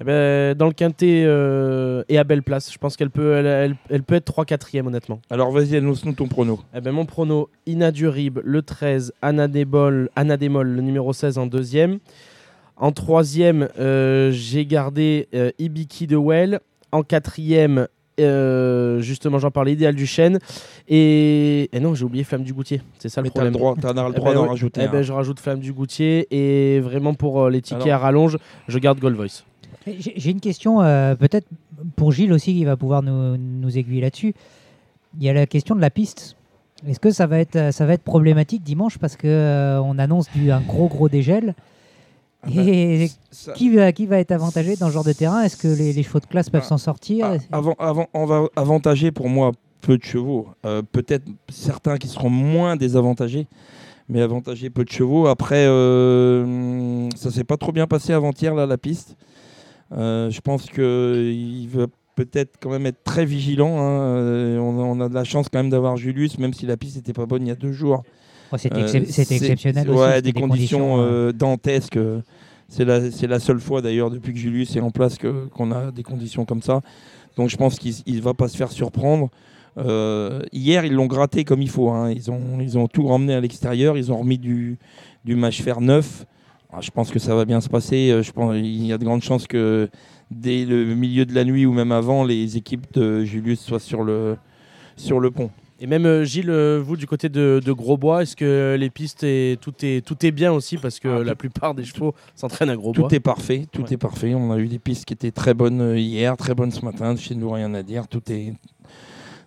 [0.00, 2.70] eh ben, dans le quintet euh, et à belle place.
[2.70, 5.20] Je pense qu'elle peut, elle, elle- elle peut être 3 4 honnêtement.
[5.30, 6.60] Alors, vas-y, annonce-nous ton prono.
[6.74, 11.98] Eh ben, mon prono, Inadurib, le 13, Anna Démol, le numéro 16 en deuxième.
[12.76, 16.60] En troisième, euh, j'ai gardé Ibiki de Well.
[16.92, 17.88] En quatrième,
[18.20, 20.38] euh, justement, j'en parlais, Idéal du Chêne.
[20.88, 22.82] Et, et non, j'ai oublié Flamme du Goutier.
[22.98, 23.76] C'est ça Mais le t'as le problème.
[23.80, 24.82] droit, t'en as le droit d'en rajouter.
[24.84, 26.26] Eh ben, je rajoute Flamme du Goutier.
[26.30, 29.44] Et vraiment pour euh, les tickets Alors- à rallonge, je garde Gold Voice.
[29.86, 31.46] J'ai j'ai une question, euh, peut-être
[31.96, 34.34] pour Gilles aussi, qui va pouvoir nous, nous aiguiller là-dessus.
[35.18, 36.36] Il y a la question de la piste.
[36.86, 40.26] Est-ce que ça va être, ça va être problématique dimanche parce que euh, on annonce
[40.34, 41.54] du, un gros gros dégel?
[42.42, 45.42] Ah bah, Et Ça- qui, va, qui va être avantagé dans ce genre de terrain?
[45.42, 47.26] Est-ce que les, les chevaux de classe peuvent Ah, s'en sortir?
[47.26, 50.48] Ah, avant, avant, on va avantager pour moi peu de chevaux.
[50.64, 53.46] Euh, Peut-être certains qui seront moins désavantagés,
[54.08, 55.26] mais avantager peu de chevaux.
[55.26, 59.16] Après, euh, ça s'est pas trop bien passé avant-hier, là, la piste.
[59.92, 63.78] Euh, je pense qu'il va peut-être quand même être très vigilant.
[63.78, 64.00] hein.
[64.00, 66.96] Euh, On, on a de la chance quand même d'avoir Julius, même si la piste
[66.96, 68.02] n'était pas bonne il y a deux jours.
[68.52, 69.98] Oh, C'était Euh, excep- exceptionnel aussi.
[69.98, 71.98] Ouais, des, conditions, euh, euh, dantesques.
[72.68, 75.16] C'est la, la seule fois d'ailleurs depuis que Julius est en place
[75.52, 76.80] qu'on a des conditions comme ça.
[77.36, 79.30] Donc je pense qu'il ne va pas se faire surprendre.
[79.78, 81.88] Euh, hier, ils l'ont gratté comme il faut.
[81.90, 82.10] hein.
[82.10, 83.96] Ils, ont, ils ont tout ramené à l'extérieur.
[83.96, 84.76] Ils ont remis du,
[85.24, 86.26] du match fer neuf.
[86.72, 88.20] Ah, je pense que ça va bien se passer.
[88.22, 89.88] Je pense il y a de grandes chances que
[90.30, 94.02] dès le milieu de la nuit ou même avant, les équipes de Julius soient sur
[94.02, 94.36] le,
[94.96, 95.50] sur le pont.
[95.80, 99.22] Et même euh, Gilles, euh, vous du côté de, de Grosbois, est-ce que les pistes
[99.22, 102.70] et tout est tout est bien aussi parce que Ah, la plupart des chevaux s'entraînent
[102.70, 103.08] à Grosbois.
[103.08, 103.92] Tout est parfait, tout Ouais.
[103.92, 104.34] est parfait.
[104.34, 107.14] On a eu des pistes qui étaient très bonnes euh, hier, très bonnes ce matin.
[107.14, 108.08] Chez nous, rien à dire.
[108.08, 108.54] Tout est,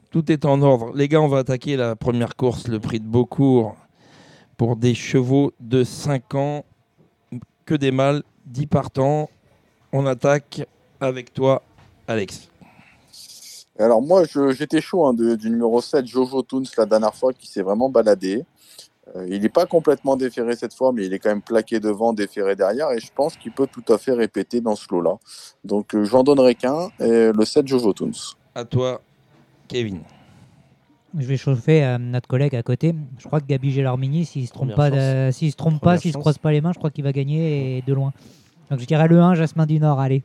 [0.09, 0.93] tout est en ordre.
[0.95, 3.75] Les gars, on va attaquer la première course, le prix de Beaucourt,
[4.55, 6.63] pour des chevaux de 5 ans,
[7.65, 9.29] que des mâles, 10 partants.
[9.91, 10.61] On attaque
[11.01, 11.61] avec toi,
[12.07, 12.50] Alex.
[13.81, 17.33] Et Alors moi, j'étais chaud hein, de- du numéro 7, Jojo Toons, la dernière fois,
[17.33, 18.43] qui s'est vraiment baladé.
[19.15, 22.13] Euh, il n'est pas complètement déféré cette fois, mais il est quand même plaqué devant,
[22.13, 25.15] déféré derrière, et je pense qu'il peut tout à fait répéter dans ce lot-là.
[25.65, 28.11] Donc euh, j'en donnerai qu'un, et le 7, Jojo Toons.
[28.53, 29.01] À toi,
[29.67, 30.01] Kevin.
[31.17, 32.93] Je vais chauffer euh, notre collègue à côté.
[33.17, 35.97] Je crois que Gabi Gellarmini, s'il se trompe Première pas, de- s'il se trompe pas,
[35.97, 36.21] s'il se chance.
[36.21, 38.13] croise pas les mains, je crois qu'il va gagner et de loin.
[38.71, 39.99] Donc je dirais le 1, Jasmin du Nord.
[39.99, 40.23] Allez,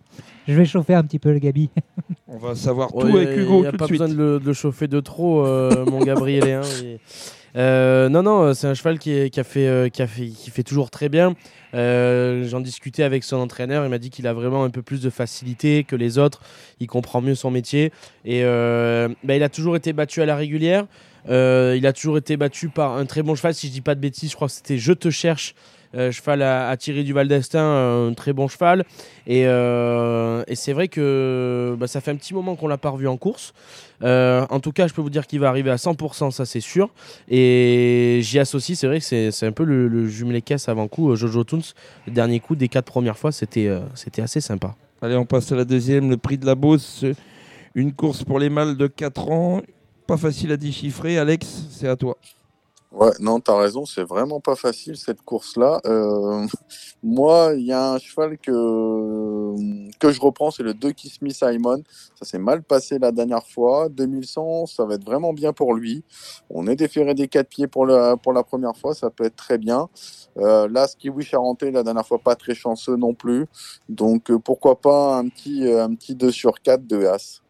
[0.49, 1.69] je vais chauffer un petit peu le Gabi.
[2.29, 4.01] On va savoir Ouais, tout avec Il Hugo n'y a tout pas de suite.
[4.01, 6.61] besoin de le, de le chauffer de trop, euh, mon Gabriel.
[7.55, 10.27] non, non, euh, c'est un cheval qui, est- qui a fait, euh, qui, a fait,
[10.29, 11.35] qui fait toujours très bien.
[11.75, 13.85] Euh, J'en discutais avec son entraîneur.
[13.85, 16.41] Il m'a dit qu'il a vraiment un peu plus de facilité que les autres.
[16.81, 17.93] Il comprend mieux son métier.
[18.25, 20.87] Et euh, bah, il a toujours été battu à la régulière.
[21.29, 23.55] Euh, il a toujours été battu par un très bon cheval.
[23.55, 25.55] Si je dis pas de bêtises, je crois que c'était Je te cherche.
[25.95, 28.85] Euh, cheval à, à Thierry Duval d'Estaing, un très bon cheval.
[29.27, 33.09] Et, euh, c'est vrai que bah, ça fait un petit moment qu'on l'a pas revu
[33.09, 33.53] en course.
[34.03, 36.61] Euh, en tout cas, je peux vous dire qu'il va arriver à 100%, ça c'est
[36.61, 36.91] sûr.
[37.29, 41.11] Et j'y associe, c'est vrai que c'est un peu le, jumelé caisse avant coup.
[41.11, 41.63] euh, Jojo Toons,
[42.07, 44.75] le dernier coup des quatre premières fois, c'était euh, c'était assez sympa.
[45.03, 47.05] Allez, on passe à la deuxième, le prix de la Beauce.
[47.75, 49.61] Une course pour les mâles de 4 ans.
[50.07, 51.19] Pas facile à déchiffrer.
[51.19, 52.17] Alex, c'est à toi.
[52.97, 55.83] Ouais, non, t'as raison, c'est vraiment pas facile cette course-là.
[55.85, 56.47] Euh,
[57.03, 61.29] moi, il y a un cheval que, que je reprends, c'est le 2 Kiss Me
[61.29, 61.83] Simon.
[62.15, 63.91] Ça s'est mal passé la dernière fois.
[63.91, 66.05] 2100, ça va être vraiment bien pour lui.
[66.49, 69.37] On est déféré des quatre pieds pour la, pour la première fois, ça peut être
[69.37, 69.91] très bien.
[70.39, 70.87] Euh, là,
[71.21, 73.45] Charentais, la dernière fois, pas très chanceux non plus.
[73.91, 77.43] Donc, euh, pourquoi pas un petit, euh, un petit 2 sur 4 de As.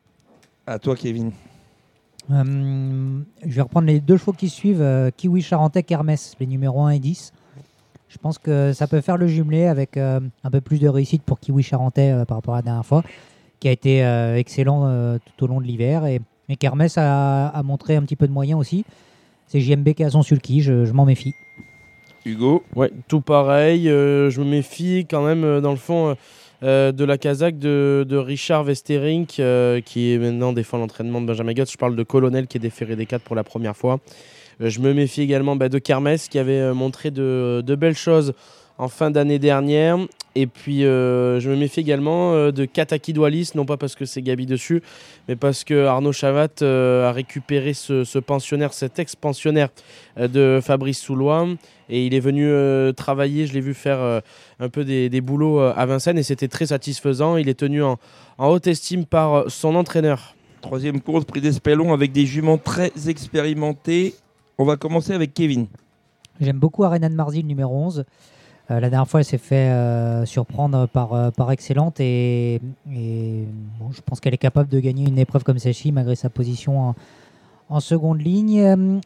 [0.67, 1.31] À toi, Kevin.
[2.31, 6.83] Euh, je vais reprendre les deux chevaux qui suivent euh, Kiwi Charentais Hermès, les numéros
[6.83, 7.33] 1 et 10.
[8.09, 11.23] Je pense que ça peut faire le jumelé avec euh, un peu plus de réussite
[11.23, 13.03] pour Kiwi Charentais euh, par rapport à la dernière fois,
[13.61, 16.05] qui a été euh, excellent euh, tout au long de l'hiver.
[16.07, 18.85] Et, et qu'Hermès a, a montré un petit peu de moyens aussi.
[19.49, 21.35] C'est JMB qui a son sulky, je, je m'en méfie.
[22.25, 22.65] Hugo?
[22.75, 23.89] Ouais, tout pareil.
[23.89, 26.17] euh, je me méfie quand même, euh, dans le fond,
[26.63, 31.53] euh, de la Kazakh de, Richard Westerink, euh, qui est maintenant défend l'entraînement de Benjamin
[31.53, 31.71] Guts.
[31.71, 34.01] Je parle de Colonel qui est déféré des 4 pour la première fois.
[34.61, 38.35] Euh, je me méfie également bah, de Kermes qui avait montré de belles choses
[38.79, 39.99] en fin d'année dernière.
[40.35, 44.05] Et puis euh, je me méfie également euh, de Kataki Doualis, non pas parce que
[44.05, 44.83] c'est Gabi dessus,
[45.29, 49.71] mais parce que Arnaud Chavat euh, a récupéré ce, ce pensionnaire, cet ex-pensionnaire
[50.19, 51.47] euh, de Fabrice Soulois.
[51.89, 54.21] Et il est venu euh, travailler, je l'ai vu faire euh,
[54.61, 57.39] un peu des, des boulots euh, à Vincennes et c'était très satisfaisant.
[57.39, 57.97] Il est tenu en,
[58.37, 60.35] en haute estime par euh, son entraîneur.
[60.61, 64.15] Troisième course, prix d'Espelon avec des juments très expérimentés.
[64.59, 65.67] On va commencer avec Kevin.
[66.41, 68.05] J'aime beaucoup Arena de Marzy, le numéro 11.
[68.71, 72.61] Euh, la dernière fois, elle s'est fait euh, surprendre par, euh, par Excellente et,
[72.93, 73.45] et,
[73.93, 76.95] je pense qu'elle est capable de gagner une épreuve comme celle-ci malgré sa position en,
[77.69, 79.01] en seconde ligne.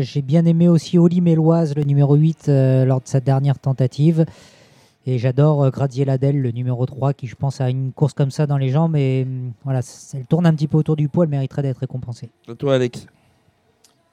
[0.00, 4.24] J'ai bien aimé aussi Oli Méloise, le numéro 8, euh, lors de sa dernière tentative.
[5.08, 8.32] Et j'adore euh, Graziella Del, le numéro 3, qui je pense a une course comme
[8.32, 8.96] ça dans les jambes.
[8.96, 9.80] Et hum, voilà,
[10.14, 12.30] elle tourne un petit peu autour du poids, elle mériterait d'être récompensée.
[12.48, 13.06] À toi, Alex?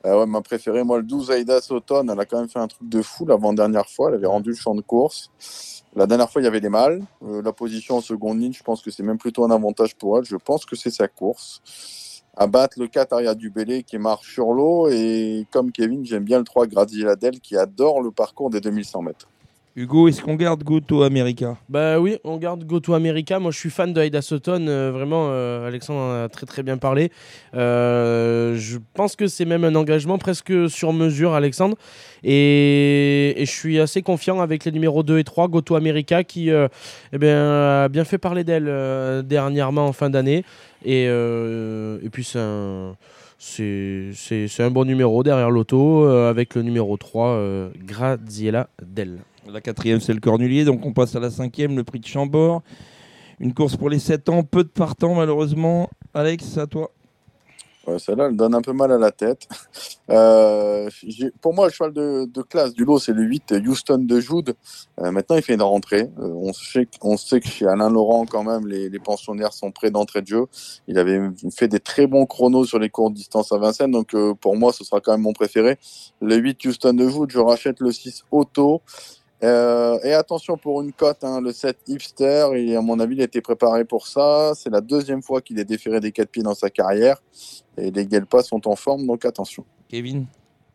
[0.06, 2.90] Ouais, ma préférée, moi, le 12 Aïda Sauton, elle a quand même fait un truc
[2.90, 4.10] de fou l'avant-dernière fois.
[4.10, 5.32] Elle avait rendu le champ de course.
[5.96, 7.02] La dernière fois, il y avait les mâles.
[7.24, 10.18] Euh, la position en seconde ligne, je pense que c'est même plutôt un avantage pour
[10.18, 10.26] elle.
[10.26, 11.62] Je pense que c'est sa course.
[12.36, 14.90] À battre le 4 arrière du Bélé qui marche sur l'eau.
[14.90, 19.04] Et comme Kevin, j'aime bien le 3 Graziella Del qui adore le parcours des 2100
[19.04, 19.30] mètres.
[19.76, 21.58] Hugo, est-ce qu'on garde Goto America?
[21.68, 23.40] Bah oui, on garde Go to America.
[23.40, 24.68] Moi, je suis fan de Aida Sutton.
[24.68, 27.12] euh, vraiment, euh, Alexandre en a très très bien parlé.
[27.56, 31.76] Euh, je pense que c'est même un engagement presque sur mesure, Alexandre.
[32.24, 36.50] Et, je suis assez confiant avec les numéros 2 et 3, Go to America, qui
[36.52, 40.46] eh bien, a bien fait parler d'elle dernièrement en fin d'année.
[40.86, 41.10] Et,
[42.12, 42.96] puis, c'est un.
[44.70, 48.70] Bon numéro derrière l'auto avec le numéro 3, euh, Graziella.
[49.48, 50.66] La quatrième, c'est le Cornulier.
[50.66, 52.62] Donc on passe à la cinquième, le prix de Chambord.
[53.40, 55.90] Une course pour les 7 ans, peu de partants malheureusement.
[56.14, 56.92] Alex, à toi.
[57.98, 59.48] Celle-là, elle donne un peu mal à la tête.
[60.10, 60.90] Euh,
[61.42, 64.54] pour moi, le cheval de, classe du lot, c'est le 8 Houston de Jude.
[65.00, 66.10] Euh, maintenant, il fait une rentrée.
[66.20, 66.86] Euh, on, sait,
[67.40, 70.46] que- chez Alain Laurent, quand même, les, pensionnaires sont prêts d'entrée de jeu.
[70.88, 71.20] Il avait
[71.56, 73.92] fait des très bons chronos sur les courtes distances à Vincennes.
[73.92, 75.78] Donc, pour moi, ce sera quand même mon préféré.
[76.22, 78.82] Le 8 Houston de Jude, je rachète le 6 Auto.
[79.44, 83.22] Euh, et attention pour une cote, hein, le 7 Hipster, et à mon avis, il
[83.22, 84.54] a été préparé pour ça.
[84.56, 87.18] C'est la deuxième fois qu'il est déféré des 4 pieds dans sa carrière.
[87.78, 89.66] Et les Guelpas sont en forme, donc attention.
[89.90, 90.26] Kevin,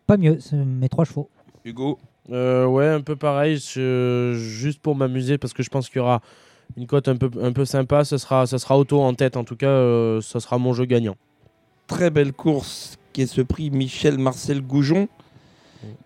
[0.06, 1.28] Pas mieux, c'est mes trois chevaux.
[1.64, 1.98] Hugo,
[2.30, 6.00] Euh, ouais, un peu pareil, je- juste pour m'amuser, parce que je pense qu'il y
[6.00, 6.20] aura
[6.76, 8.04] une cote un peu, un peu sympa.
[8.04, 10.84] Ce sera, ça sera auto en tête, en tout cas, euh, ça sera mon jeu
[10.84, 11.16] gagnant.
[11.86, 15.08] très belle course qui est ce prix Michel Marcel Goujon,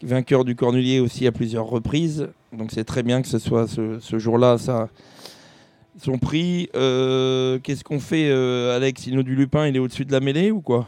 [0.03, 2.29] vainqueur du Cornulier aussi à plusieurs reprises.
[2.53, 4.89] Donc c'est très bien que ce soit ce, jour-là ça,
[6.03, 6.69] son prix.
[6.75, 9.07] Euh, Qu'est-ce qu'on fait, euh, Alex?
[9.07, 10.87] Ino du Lupin, il est au-dessus de la mêlée ou quoi?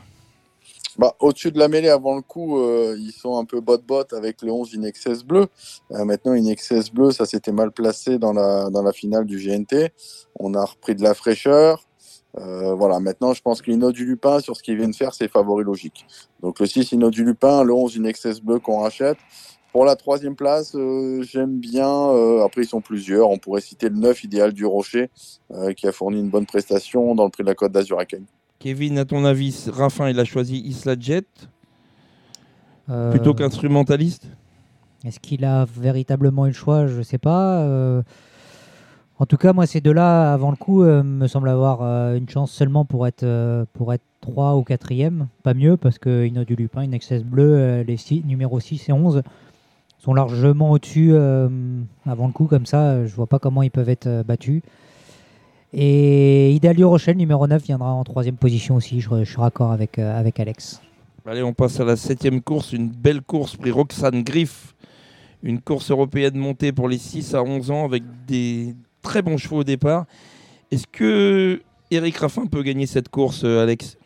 [0.98, 4.42] Bah, Au-dessus de la mêlée, avant le coup, euh, ils sont un peu bot-bot avec
[4.42, 5.46] le 11 Inexcess bleu.
[5.90, 9.90] Maintenant, Inexcess bleu, ça s'était mal placé dans la, dans finale du GNT.
[10.38, 11.82] On a repris de la fraîcheur.
[12.36, 15.64] Voilà, maintenant, je pense que l'Ino du Lupin, sur ce qu'ils viennent faire, c'est favori
[15.64, 16.04] logique.
[16.42, 19.18] Donc le 6 Ino du Lupin, le 11 Inexcess bleu qu'on rachète.
[19.74, 21.88] Pour la troisième place, euh, j'aime bien.
[21.88, 23.28] euh, après, ils sont plusieurs.
[23.28, 25.10] On pourrait citer le 9 Idéal du Rocher,
[25.52, 28.04] euh, qui a fourni une bonne prestation dans le prix de la Côte d'Azur à
[28.04, 28.26] Cagnes.
[28.60, 31.26] Kevin, à ton avis, Raffin, il a choisi Isla Jet
[32.88, 34.28] Euh, plutôt qu'instrumentaliste?
[35.04, 36.86] Est-ce qu'il a véritablement eu le choix?
[36.86, 37.58] Je ne sais pas.
[37.62, 38.02] Euh,
[39.18, 42.28] en tout cas, moi, ces deux-là, avant le coup, euh, me semblent avoir euh, une
[42.28, 45.26] chance seulement pour être, euh, pour être 3 ou 4e.
[45.42, 48.92] Pas mieux, parce que Ino du Lupin, Inexcess Bleu, euh, les six, numéros 6 et
[48.92, 49.22] 11
[50.04, 51.48] sont largement au-dessus euh,
[52.06, 52.44] avant le coup.
[52.44, 54.60] Comme ça, euh, je vois pas comment ils peuvent être euh, battus.
[55.72, 59.00] Et Idalio Rochelle, numéro 9, viendra en troisième position aussi.
[59.00, 60.80] Je, suis raccord avec, avec Alex.
[61.26, 64.74] Allez, on passe à la septième course, une belle course prix Roxane Griff,
[65.42, 69.60] une course européenne montée pour les 6 à 11 ans avec des très bons chevaux
[69.60, 70.04] au départ.
[70.70, 73.96] Est-ce que Eric Raffin peut gagner cette course, Alex?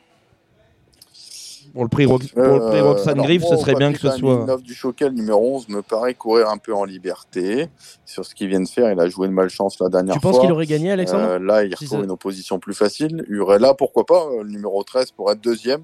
[1.79, 3.93] Pour le prix, Rox- pour le prix Euh, Roxane alors, Griff, moi, ce serait bien
[3.93, 4.35] que ce soit.
[4.35, 7.69] Villeneuve du Choquel, numéro 11, me paraît courir un peu en liberté.
[8.05, 10.33] Sur ce qu'il vient de faire, il a joué de malchance la dernière Tu fois.
[10.33, 13.25] penses qu'il aurait gagné, Alexandre Euh, là, il retrouve une opposition plus facile.
[13.29, 15.83] Urella, pourquoi pas, euh, le numéro 13 pour être deuxième.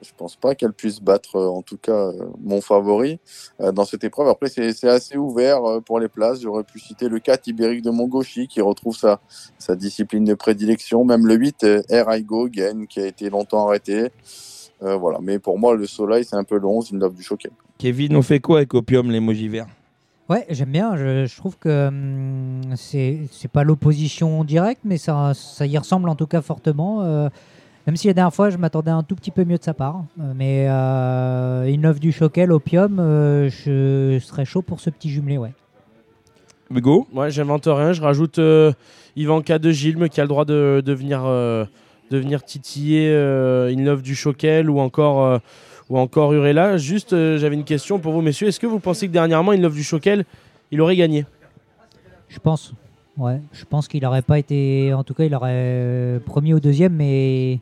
[0.00, 2.12] Je pense pas qu'elle puisse battre, euh, en tout cas, euh,
[2.42, 3.18] mon favori
[3.60, 4.28] euh, dans cette épreuve.
[4.28, 6.40] Après, c'est assez ouvert pour les places.
[6.40, 9.20] J'aurais pu citer le 4 Ibérique de Mongochi qui retrouve sa,
[9.58, 11.04] sa discipline de prédilection.
[11.04, 14.10] Même le 8 euh, Air I Go Gain qui a été longtemps arrêté.
[14.82, 15.18] Euh, voilà.
[15.22, 17.50] Mais pour moi, le soleil, c'est un peu le 11, une du choquet.
[17.78, 19.66] Kevin, on fait quoi avec Opium, l'émoji vert?
[20.28, 20.96] Ouais, j'aime bien.
[20.96, 26.08] Je, je trouve que hum, c'est c'est pas l'opposition directe, mais ça, ça y ressemble
[26.08, 27.02] en tout cas fortement.
[27.02, 27.28] euh,
[27.86, 30.04] même si la dernière fois, je m'attendais un tout petit peu mieux de sa part.
[30.20, 35.08] Euh, mais euh, une œuvre du Choquel, Opium, euh, je serais chaud pour ce petit
[35.08, 35.54] jumelé, ouais.
[36.70, 37.06] Hugo?
[37.12, 37.94] Moi, j'invente rien.
[37.94, 38.72] Je rajoute euh,
[39.16, 41.64] Ivanka de Gilme qui a le droit de, de venir, euh,
[42.10, 45.38] de venir titiller euh, une œuvre du Choquel ou encore, euh,
[45.90, 46.76] ou encore Urella.
[46.78, 48.48] Juste, euh, j'avais une question pour vous, messieurs.
[48.48, 50.24] Est-ce que vous pensez que dernièrement, une œuvre du Choquel,
[50.70, 51.26] il aurait gagné?
[52.28, 52.72] Je pense.
[53.16, 54.92] Ouais, je pense qu'il n'aurait pas été.
[54.94, 57.54] En tout cas, il aurait premier ou deuxième, mais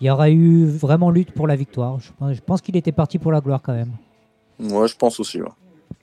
[0.00, 1.98] il y aurait eu vraiment lutte pour la victoire.
[2.00, 3.92] Je, pense- je pense qu'il était parti pour la gloire quand même.
[4.58, 5.40] Moi, je pense aussi.
[5.40, 5.48] ouais.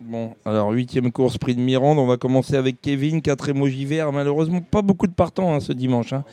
[0.01, 1.99] Bon, alors huitième course, prix de Mirande.
[1.99, 4.11] On va commencer avec Kevin, 4 émojis verts.
[4.11, 6.11] Malheureusement, pas beaucoup de partants hein, ce dimanche.
[6.13, 6.23] hein.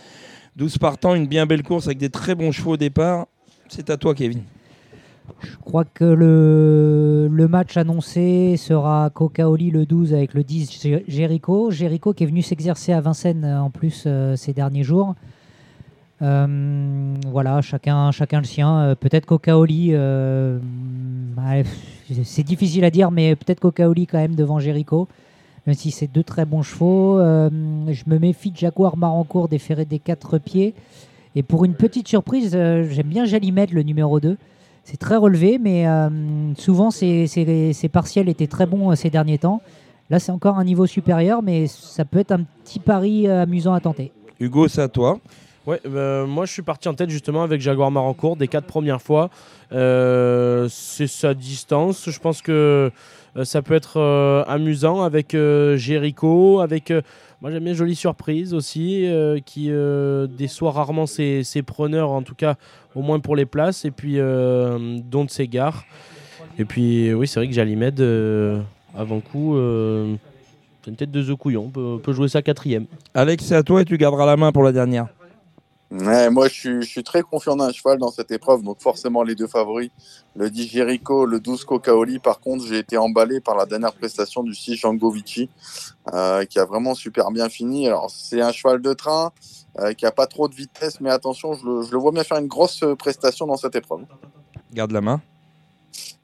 [0.56, 3.26] 12 partants, une bien belle course avec des très bons chevaux au départ.
[3.68, 4.42] C'est à toi, Kevin.
[5.40, 11.70] Je crois que le, match annoncé sera Cocaoli le 12 avec le 10 Gé- Jericho.
[11.70, 15.14] Jericho qui est venu s'exercer à Vincennes euh, en plus euh, ces derniers jours.
[16.20, 18.94] Euh, voilà, chacun, chacun le sien.
[19.00, 19.92] Peut-être Cocaoli,
[22.24, 25.08] c'est difficile à dire, mais peut-être Cocaoli quand même devant Jericho.
[25.66, 27.18] Même si c'est deux très bons chevaux.
[27.20, 27.48] Euh,
[27.88, 30.74] je me méfie de Jaguar Marancourt des ferrets des quatre pieds.
[31.36, 34.36] Et pour une petite surprise, euh, j'aime bien Jalimed, le numéro 2.
[34.84, 36.08] C'est très relevé, mais euh,
[36.58, 39.62] souvent ses, ses- ses partiels étaient très bons euh, ces derniers temps.
[40.10, 43.72] Là, c'est encore un niveau supérieur, mais ça peut être un petit pari euh, amusant
[43.72, 44.10] à tenter.
[44.40, 45.20] Hugo, c'est à toi.
[45.64, 45.80] Ouais,
[46.26, 49.30] moi je suis parti en tête justement avec Jaguar Marancourt des quatre premières fois.
[49.72, 52.10] Euh, c'est sa distance.
[52.10, 52.90] Je pense que euh,
[53.44, 57.00] ça peut être euh, amusant avec euh, Jericho, avec euh,
[57.40, 62.22] moi j'aime bien Jolie Surprise aussi, euh, qui euh, déçoit rarement ses, ses preneurs, en
[62.22, 62.56] tout cas
[62.94, 63.84] au moins pour les places.
[63.84, 65.84] Et puis euh, Don Segar.
[66.58, 68.60] Et puis oui, c'est vrai que Jalimed, euh,
[68.96, 70.14] avant coup, euh,
[70.84, 72.84] c'est une tête de The Couillon, peut, peut jouer sa quatrième.
[73.14, 75.06] Alex, c'est à toi et tu garderas la main pour la dernière.
[75.92, 79.22] Ouais, moi, je suis, je suis très confiant d'un cheval dans cette épreuve, donc forcément
[79.22, 79.90] les deux favoris,
[80.34, 82.18] le 10 Jericho, le 12 Cocaoli.
[82.18, 85.50] Par contre, j'ai été emballé par la dernière prestation du 6 Django Vici,
[86.14, 87.86] euh, qui a vraiment super bien fini.
[87.88, 89.32] Alors, c'est un cheval de train
[89.80, 92.24] euh, qui a pas trop de vitesse, mais attention, je le, je le vois bien
[92.24, 94.06] faire une grosse euh, prestation dans cette épreuve.
[94.72, 95.20] Garde la main.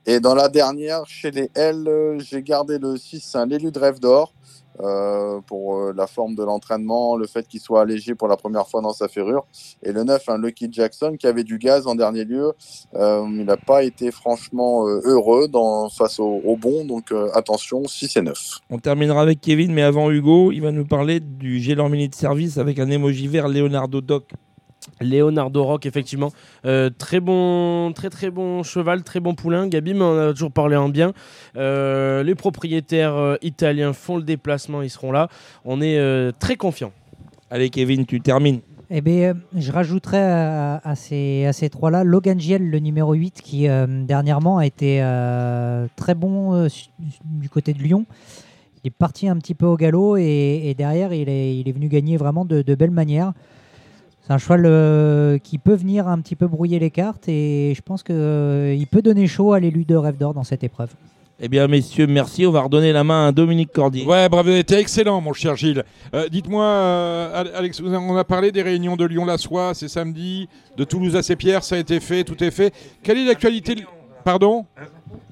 [0.06, 3.78] Et dans la dernière, chez les L, j'ai gardé le 6, c'est un l'élu de
[3.78, 4.32] rêve d'or.
[4.80, 8.68] Euh, pour euh, la forme de l'entraînement, le fait qu'il soit allégé pour la première
[8.68, 9.46] fois dans sa ferrure.
[9.82, 12.52] Et le 9, un Lucky Jackson qui avait du gaz en dernier lieu.
[12.94, 18.22] Euh, il n'a pas été franchement heureux dans, face au, bon, donc attention, 6 et
[18.22, 18.58] 9.
[18.70, 22.14] On terminera avec Kevin, mais avant Hugo, il va nous parler du Gélant Mini de
[22.14, 24.32] service avec un émoji vert Leonardo Doc.
[25.00, 26.32] Leonardo Rock, effectivement.
[26.64, 29.68] Euh, très bon, très très bon cheval, très bon poulain.
[29.68, 31.12] Gabi m'en a toujours parlé en bien.
[31.56, 35.28] Euh, les propriétaires euh, italiens font le déplacement, ils seront là.
[35.64, 36.92] On est euh, très confiants.
[37.50, 38.60] Allez Kevin, tu termines.
[38.90, 43.42] Eh bien, je rajouterais à, à ces, à ces trois-là Logan Giel, le numéro 8,
[43.42, 46.68] qui euh, dernièrement a été euh, très bon euh,
[47.24, 48.06] du côté de Lyon.
[48.82, 51.72] Il est parti un petit peu au galop et, et derrière, il est, il est
[51.72, 53.34] venu gagner vraiment de, de belle manière.
[54.28, 57.80] C'est un cheval euh, qui peut venir un petit peu brouiller les cartes et je
[57.80, 60.90] pense qu'il peut donner chaud à l'élu de Rêve d'Or dans cette épreuve.
[61.40, 62.44] Eh bien, messieurs, merci.
[62.44, 64.04] On va redonner la main à Dominique Cordier.
[64.04, 65.82] Ouais, bravo, c'était excellent, mon cher Gilles.
[66.12, 70.84] Euh, Dites-moi, euh, Al- Alex, on a parlé des réunions de Lyon-la-Soie, c'est samedi, de
[70.84, 72.74] Toulouse à Pierre, ça a été fait, tout est fait.
[73.02, 73.76] Quelle est l'actualité
[74.24, 74.66] Pardon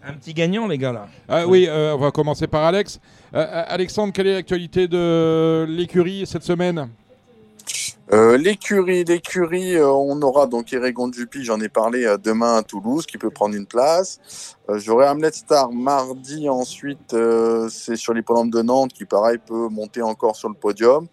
[0.02, 1.06] Un petit gagnant, les gars, là.
[1.28, 2.98] Ah oui, euh, on va commencer par Alex.
[3.34, 6.88] Euh, euh, Alexandre, quelle est l'actualité de l'écurie cette semaine?
[8.12, 12.62] Euh, l'écurie, l'écurie, euh, on aura donc Eregon Dupi, j'en ai parlé euh, demain à
[12.62, 14.56] Toulouse, qui peut prendre une place.
[14.68, 17.16] Euh, J'aurai Hamlet Star mardi ensuite,
[17.68, 21.08] c'est sur l'hippodrome de Nantes, qui pareil peut monter encore sur le podium.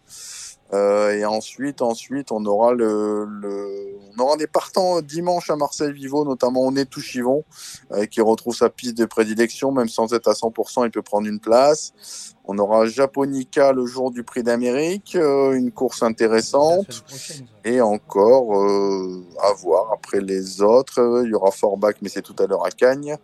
[0.72, 3.28] Et ensuite, ensuite, on aura le,
[4.18, 7.44] on aura des partants dimanche à Marseille Vivo, notamment on est Touchivon,
[7.91, 11.28] euh, qui retrouve sa piste de prédilection, même sans être à 100%, il peut prendre
[11.28, 11.94] une place.
[12.46, 17.04] On aura Japonica le jour du Prix d'Amérique, euh, une course intéressante.
[17.64, 19.91] Et encore euh, à voir.
[19.94, 23.16] Après les autres, euh, il y aura Forbach, mais c'est tout à l'heure à Cagnes.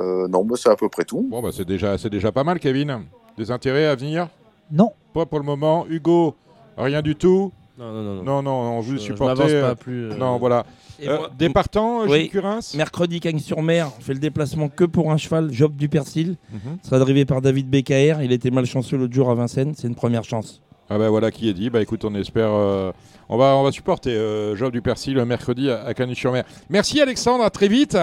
[0.00, 1.26] Euh, non, bah, c'est à peu près tout.
[1.30, 3.04] Bon, bah, c'est déjà, c'est déjà pas mal, Kevin.
[3.38, 4.28] Des intérêts à venir?
[4.72, 5.86] Non, Pas pour le moment.
[5.88, 6.34] Hugo,
[6.76, 7.52] rien du tout?
[7.78, 8.14] Non, non, non.
[8.14, 8.22] non.
[8.24, 9.60] Non, non, on veut Je- je supporter.
[9.60, 10.10] pas plus.
[10.10, 10.66] euh, Non, voilà.
[11.08, 12.28] Euh, partants, Oui.
[12.28, 16.36] Curins Mercredi, Cagnes-sur-Mer, on fait le déplacement que pour un cheval, Job du Persil.
[16.52, 16.78] Mhm.
[16.82, 18.22] sera drivé par David BKR.
[18.22, 19.74] Il était malchanceux l'autre jour à Vincennes.
[19.76, 20.60] C'est une première chance.
[20.88, 21.70] Ah bah voilà qui est dit.
[21.70, 22.50] Bah écoute, on espère.
[22.52, 22.90] euh,
[23.28, 26.44] on, va, on va supporter euh, Job du Persil le mercredi à, à Cagnes-sur-Mer.
[26.68, 27.96] Merci Alexandre, à très vite.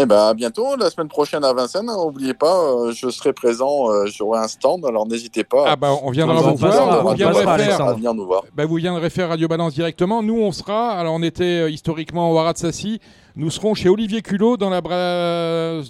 [0.00, 1.86] Et ben à bientôt, la semaine prochaine à Vincennes.
[1.86, 5.64] N'oubliez pas, euh, je serai présent, euh, j'aurai un stand, alors n'hésitez pas.
[5.66, 7.14] Ah bah on viendra vous voir.
[7.14, 7.94] viendrait passera, faire.
[7.96, 8.44] Venir nous voir.
[8.54, 10.22] Bah, vous viendrez faire Radio Balance directement.
[10.22, 10.92] Nous, on sera.
[10.92, 13.00] Alors, on était euh, historiquement au Sassy.
[13.34, 15.82] Nous serons chez Olivier Culot dans la bra-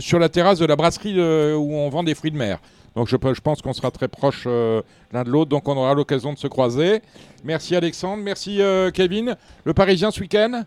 [0.00, 2.58] sur la terrasse de la brasserie de- où on vend des fruits de mer.
[2.94, 4.80] Donc, je, je pense qu'on sera très proches euh,
[5.12, 5.50] l'un de l'autre.
[5.50, 7.02] Donc, on aura l'occasion de se croiser.
[7.44, 8.22] Merci Alexandre.
[8.22, 9.36] Merci euh, Kevin.
[9.64, 10.62] Le Parisien ce week-end?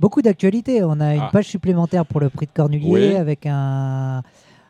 [0.00, 0.82] Beaucoup d'actualités.
[0.82, 1.30] On a une Ah.
[1.32, 3.16] page supplémentaire pour le prix de Cornulier Oui.
[3.16, 4.22] avec un,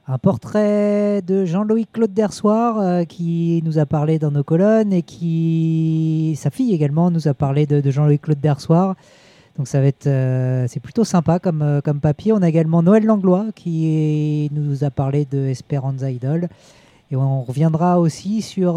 [0.06, 5.02] un portrait de Jean-Louis Claude Dersoir euh, qui nous a parlé dans nos colonnes et
[5.02, 8.96] qui, sa fille également, nous a parlé de, de Jean-Louis Claude Dersoir.
[9.56, 12.32] Donc ça va être, euh, c'est plutôt sympa comme, euh, comme papier.
[12.32, 13.86] On a également Noël Langlois qui
[14.46, 16.48] est- nous a parlé de Esperanza Idol.
[17.10, 18.74] Et on reviendra aussi sur,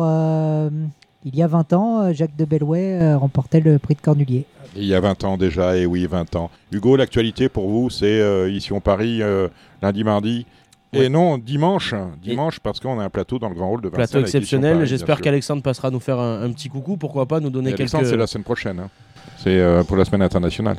[1.26, 4.45] il y a 20 ans, euh, Jacques de Bellouet euh, remportait le prix de Cornulier.
[4.76, 6.49] Il y a 20 ans déjà, et oui, 20 ans.
[6.72, 9.47] Hugo, l'actualité pour vous, c'est euh, ici en Paris, euh,
[9.82, 10.45] lundi, mardi.
[10.93, 11.09] Et Ouais.
[11.09, 11.93] non, dimanche,
[12.24, 14.05] dimanche parce qu'on a un plateau dans le Grand Hall de Vincennes.
[14.07, 14.86] Plateau exceptionnel.
[14.86, 16.95] J'espère qu'Alexandre passera nous faire un, un petit coucou.
[16.95, 17.82] Pourquoi pas nous donner Et quelques.
[17.93, 18.80] Alexandre, c'est la semaine prochaine.
[18.80, 18.89] hein.
[19.38, 20.78] C'est euh, pour la semaine internationale.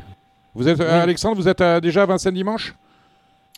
[0.55, 0.85] Vous êtes, Oui.
[0.87, 2.75] Alexandre, vous êtes euh, déjà à Vincennes dimanche?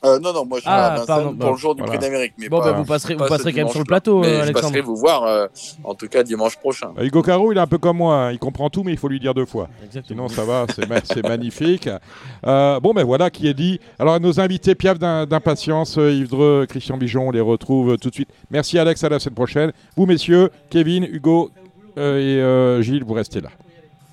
[0.03, 1.83] Euh, non, non, moi je suis Ah, à Vincennes pardon, pour bah, le jour du
[1.83, 1.99] voilà.
[1.99, 2.33] Prix d'Amérique.
[2.39, 4.29] mais Bon, pas- bah, vous passerez, vous pas passerez quand même sur le plateau, Mais
[4.29, 4.67] euh, je Alexandre.
[4.69, 5.47] passerai vous voir, euh,
[5.85, 6.93] en tout cas dimanche prochain.
[6.99, 8.15] Euh, Hugo Caro, il est un peu comme moi.
[8.17, 8.33] hein.
[8.33, 9.69] Il comprend tout, mais il faut lui dire deux fois.
[9.85, 10.29] Exactement.
[10.29, 11.89] Sinon, ça va, c'est ma- c'est magnifique.
[12.47, 13.79] Euh, bon, ben voilà qui est dit.
[13.99, 18.15] Alors, nos invités Piaf d'Im- d'impatience, Yves Dreux, Christian Bijon, on les retrouve tout de
[18.15, 18.31] suite.
[18.51, 19.73] Merci Alex, à la semaine prochaine.
[19.97, 21.51] Vous, messieurs, Kevin, Hugo
[21.99, 23.51] euh, et euh, Gilles, vous restez là.